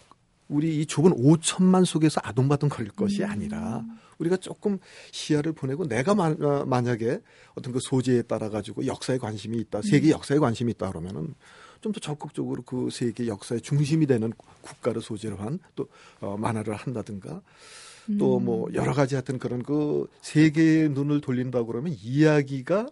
우리 0.47 0.79
이 0.81 0.85
좁은 0.85 1.11
5천만 1.11 1.85
속에서 1.85 2.21
아동바동 2.23 2.69
걸릴 2.69 2.91
것이 2.91 3.23
음. 3.23 3.29
아니라 3.29 3.83
우리가 4.17 4.37
조금 4.37 4.79
시야를 5.11 5.53
보내고 5.53 5.87
내가 5.87 6.15
마, 6.15 6.27
어, 6.27 6.65
만약에 6.65 7.21
어떤 7.55 7.73
그 7.73 7.79
소재에 7.79 8.23
따라 8.23 8.49
가지고 8.49 8.85
역사에 8.85 9.17
관심이 9.17 9.57
있다, 9.59 9.81
세계 9.83 10.07
음. 10.09 10.11
역사에 10.11 10.39
관심이 10.39 10.71
있다 10.71 10.89
그러면은 10.89 11.35
좀 11.81 11.93
더 11.93 11.99
적극적으로 12.01 12.61
그 12.63 12.89
세계 12.91 13.27
역사의 13.27 13.61
중심이 13.61 14.05
되는 14.05 14.33
국가를 14.61 15.01
소재로 15.01 15.37
한 15.37 15.59
또 15.75 15.87
어, 16.19 16.35
만화를 16.37 16.75
한다든가 16.75 17.41
또뭐 18.17 18.67
음. 18.67 18.73
여러 18.73 18.93
가지 18.93 19.15
하여튼 19.15 19.37
그런 19.37 19.61
그 19.63 20.07
세계의 20.21 20.89
눈을 20.89 21.21
돌린다고 21.21 21.67
그러면 21.67 21.95
이야기가 22.01 22.87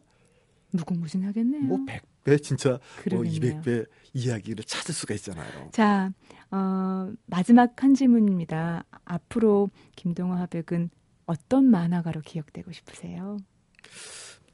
무궁무진하겠네요. 0.72 1.63
뭐 1.63 1.80
100배 1.86 2.43
진짜 2.43 2.70
뭐 2.70 2.80
그러겠네요. 2.97 3.53
뭐 3.53 3.61
200배 3.61 3.88
이야기를 4.13 4.63
찾을 4.65 4.93
수가 4.93 5.13
있잖아요. 5.15 5.70
자, 5.72 6.11
어, 6.51 7.11
마지막 7.26 7.82
한 7.82 7.93
질문입니다. 7.93 8.84
앞으로 9.05 9.70
김동화 9.95 10.39
화백은 10.41 10.89
어떤 11.26 11.65
만화가로 11.65 12.22
기억되고 12.22 12.72
싶으세요? 12.72 13.38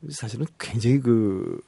사실은 0.10 0.46
굉장히 0.60 1.00
그 1.00 1.62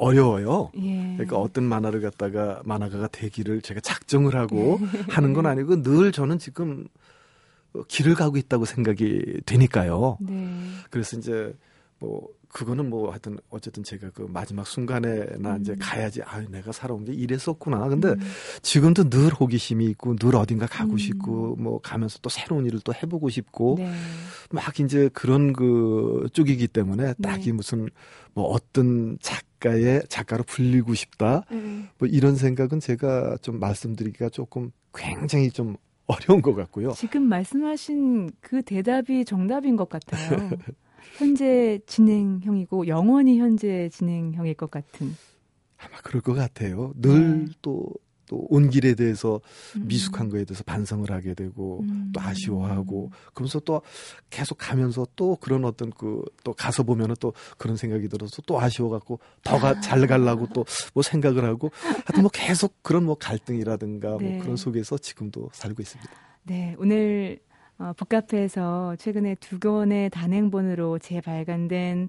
어려워요. 0.00 0.70
예. 0.76 1.14
그러니까 1.14 1.36
어떤 1.36 1.64
만화를 1.64 2.00
갖다가 2.00 2.62
만화가가 2.64 3.08
되기를 3.08 3.60
제가 3.60 3.80
작정을 3.80 4.34
하고 4.34 4.78
하는 5.10 5.32
건 5.32 5.46
아니고 5.46 5.82
늘 5.82 6.10
저는 6.10 6.38
지금 6.38 6.86
길을 7.88 8.14
가고 8.14 8.36
있다고 8.36 8.64
생각이 8.64 9.40
되니까요. 9.46 10.18
네. 10.20 10.48
그래서 10.90 11.16
이제 11.16 11.54
뭐 11.98 12.28
그거는 12.48 12.90
뭐 12.90 13.10
하여튼 13.10 13.38
어쨌든 13.48 13.84
제가 13.84 14.10
그 14.10 14.22
마지막 14.22 14.66
순간에나 14.66 15.56
음. 15.56 15.60
이제 15.60 15.76
가야지 15.78 16.20
아 16.22 16.40
내가 16.50 16.72
살아온 16.72 17.04
게 17.04 17.12
이랬었구나. 17.12 17.88
근데 17.88 18.08
음. 18.08 18.20
지금도 18.62 19.08
늘 19.08 19.32
호기심이 19.32 19.84
있고 19.86 20.16
늘 20.16 20.34
어딘가 20.34 20.66
가고 20.66 20.92
음. 20.92 20.98
싶고 20.98 21.56
뭐 21.56 21.80
가면서 21.80 22.18
또 22.22 22.28
새로운 22.28 22.66
일을 22.66 22.80
또 22.82 22.92
해보고 22.92 23.28
싶고 23.28 23.76
네. 23.78 23.92
막 24.50 24.80
이제 24.80 25.08
그런 25.12 25.52
그 25.52 26.26
쪽이기 26.32 26.68
때문에 26.68 27.04
네. 27.04 27.14
딱히 27.22 27.52
무슨 27.52 27.88
뭐 28.34 28.46
어떤 28.46 29.16
작가의 29.20 30.02
작가로 30.08 30.42
불리고 30.42 30.94
싶다 30.94 31.44
음. 31.52 31.88
뭐 31.98 32.08
이런 32.08 32.34
생각은 32.34 32.80
제가 32.80 33.36
좀 33.42 33.60
말씀드리기가 33.60 34.28
조금 34.30 34.72
굉장히 34.92 35.50
좀 35.50 35.76
어려운 36.30 36.42
것 36.42 36.54
같고요. 36.54 36.92
지금 36.92 37.22
말씀하신 37.22 38.30
그 38.40 38.62
대답이 38.62 39.24
정답인 39.24 39.76
것 39.76 39.88
같아요. 39.88 40.50
현재 41.16 41.80
진행형이고 41.86 42.86
영원히 42.88 43.38
현재 43.38 43.88
진행형일 43.90 44.54
것 44.54 44.70
같은. 44.70 45.16
아마 45.78 46.00
그럴 46.02 46.20
것 46.20 46.34
같아요. 46.34 46.92
늘또 46.96 47.92
네. 47.94 48.09
또 48.30 48.46
온 48.48 48.70
길에 48.70 48.94
대해서 48.94 49.40
음. 49.76 49.88
미숙한 49.88 50.28
거에 50.30 50.44
대해서 50.44 50.62
반성을 50.64 51.10
하게 51.10 51.34
되고 51.34 51.80
음. 51.82 52.10
또 52.14 52.20
아쉬워하고 52.20 53.10
그러면서 53.34 53.58
또 53.60 53.82
계속 54.30 54.56
가면서 54.58 55.06
또 55.16 55.36
그런 55.36 55.64
어떤 55.64 55.90
그 55.90 56.22
또 56.44 56.52
가서 56.54 56.82
보면은 56.84 57.16
또 57.20 57.32
그런 57.58 57.76
생각이 57.76 58.08
들어서 58.08 58.40
또 58.46 58.60
아쉬워 58.60 58.88
갖고 58.90 59.18
더잘 59.42 60.06
가려고 60.06 60.46
또 60.54 60.64
뭐 60.94 61.02
생각을 61.02 61.44
하고 61.44 61.70
하여튼 61.82 62.22
뭐 62.22 62.30
계속 62.32 62.82
그런 62.82 63.04
뭐 63.04 63.16
갈등이라든가 63.16 64.10
뭐 64.10 64.18
네. 64.20 64.30
뭐 64.34 64.42
그런 64.42 64.56
속에서 64.56 64.96
지금도 64.98 65.50
살고 65.52 65.82
있습니다. 65.82 66.10
네, 66.44 66.74
오늘 66.78 67.38
어, 67.78 67.92
북카페에서 67.96 68.96
최근에 68.96 69.36
두 69.40 69.58
권의 69.58 70.10
단행본으로 70.10 70.98
재발간된 70.98 72.08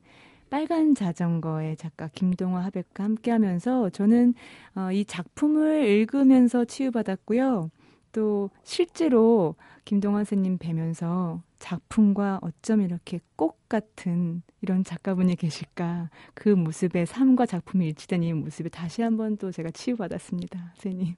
빨간 0.51 0.93
자전거의 0.95 1.77
작가 1.77 2.09
김동화 2.09 2.65
하백과 2.65 3.05
함께 3.05 3.31
하면서 3.31 3.89
저는 3.89 4.33
어, 4.75 4.91
이 4.91 5.05
작품을 5.05 5.85
읽으면서 5.87 6.65
치유받았고요. 6.65 7.71
또 8.11 8.49
실제로 8.63 9.55
김동환 9.85 10.25
선생님 10.25 10.57
뵈면서 10.57 11.41
작품과 11.57 12.39
어쩜 12.41 12.81
이렇게 12.81 13.21
꽃 13.37 13.55
같은 13.69 14.43
이런 14.61 14.83
작가분이 14.83 15.37
계실까 15.37 16.09
그 16.33 16.49
모습에 16.49 17.05
삶과 17.05 17.45
작품이 17.45 17.87
일치된 17.87 18.21
이 18.23 18.33
모습에 18.33 18.67
다시 18.67 19.01
한번 19.01 19.37
또 19.37 19.53
제가 19.53 19.71
치유받았습니다. 19.71 20.73
선생님 20.75 21.15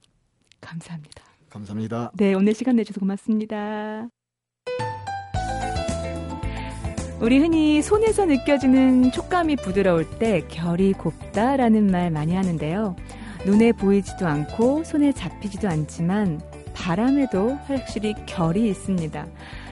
감사합니다. 0.60 1.24
감사합니다. 1.50 2.12
네 2.14 2.34
오늘 2.34 2.54
시간 2.54 2.76
내주셔서 2.76 3.00
고맙습니다. 3.00 4.08
우리 7.20 7.38
흔히 7.38 7.80
손에서 7.80 8.26
느껴지는 8.26 9.12
촉감이 9.12 9.56
부드러울 9.56 10.08
때 10.18 10.42
결이 10.48 10.92
곱다라는 10.92 11.86
말 11.86 12.10
많이 12.10 12.34
하는데요. 12.34 12.96
눈에 13.46 13.72
보이지도 13.72 14.26
않고 14.26 14.84
손에 14.84 15.12
잡히지도 15.12 15.68
않지만 15.68 16.40
바람에도 16.74 17.56
확실히 17.66 18.14
결이 18.26 18.68
있습니다. 18.68 19.26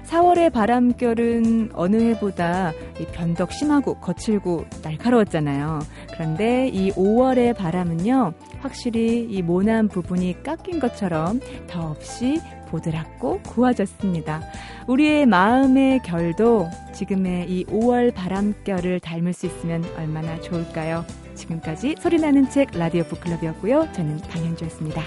4월의 0.04 0.52
바람결은 0.52 1.70
어느 1.74 1.96
해보다 1.96 2.72
변덕 3.12 3.52
심하고 3.52 3.94
거칠고 3.94 4.66
날카로웠잖아요. 4.82 5.80
그런데 6.12 6.68
이 6.68 6.90
5월의 6.92 7.56
바람은요, 7.56 8.34
확실히 8.60 9.26
이 9.28 9.42
모난 9.42 9.88
부분이 9.88 10.42
깎인 10.42 10.80
것처럼 10.80 11.40
더없이 11.66 12.40
보드랍고 12.72 13.40
고와졌습니다. 13.42 14.42
우리의 14.88 15.26
마음의 15.26 16.00
결도 16.00 16.68
지금의 16.92 17.48
이 17.50 17.64
5월 17.66 18.12
바람결을 18.14 19.00
닮을 19.00 19.32
수 19.32 19.46
있으면 19.46 19.84
얼마나 19.96 20.40
좋을까요? 20.40 21.04
지금까지 21.34 21.96
소리나는 22.00 22.50
책 22.50 22.70
라디오 22.72 23.04
북클럽이었고요. 23.04 23.92
저는 23.92 24.20
강현주였습니다. 24.22 25.02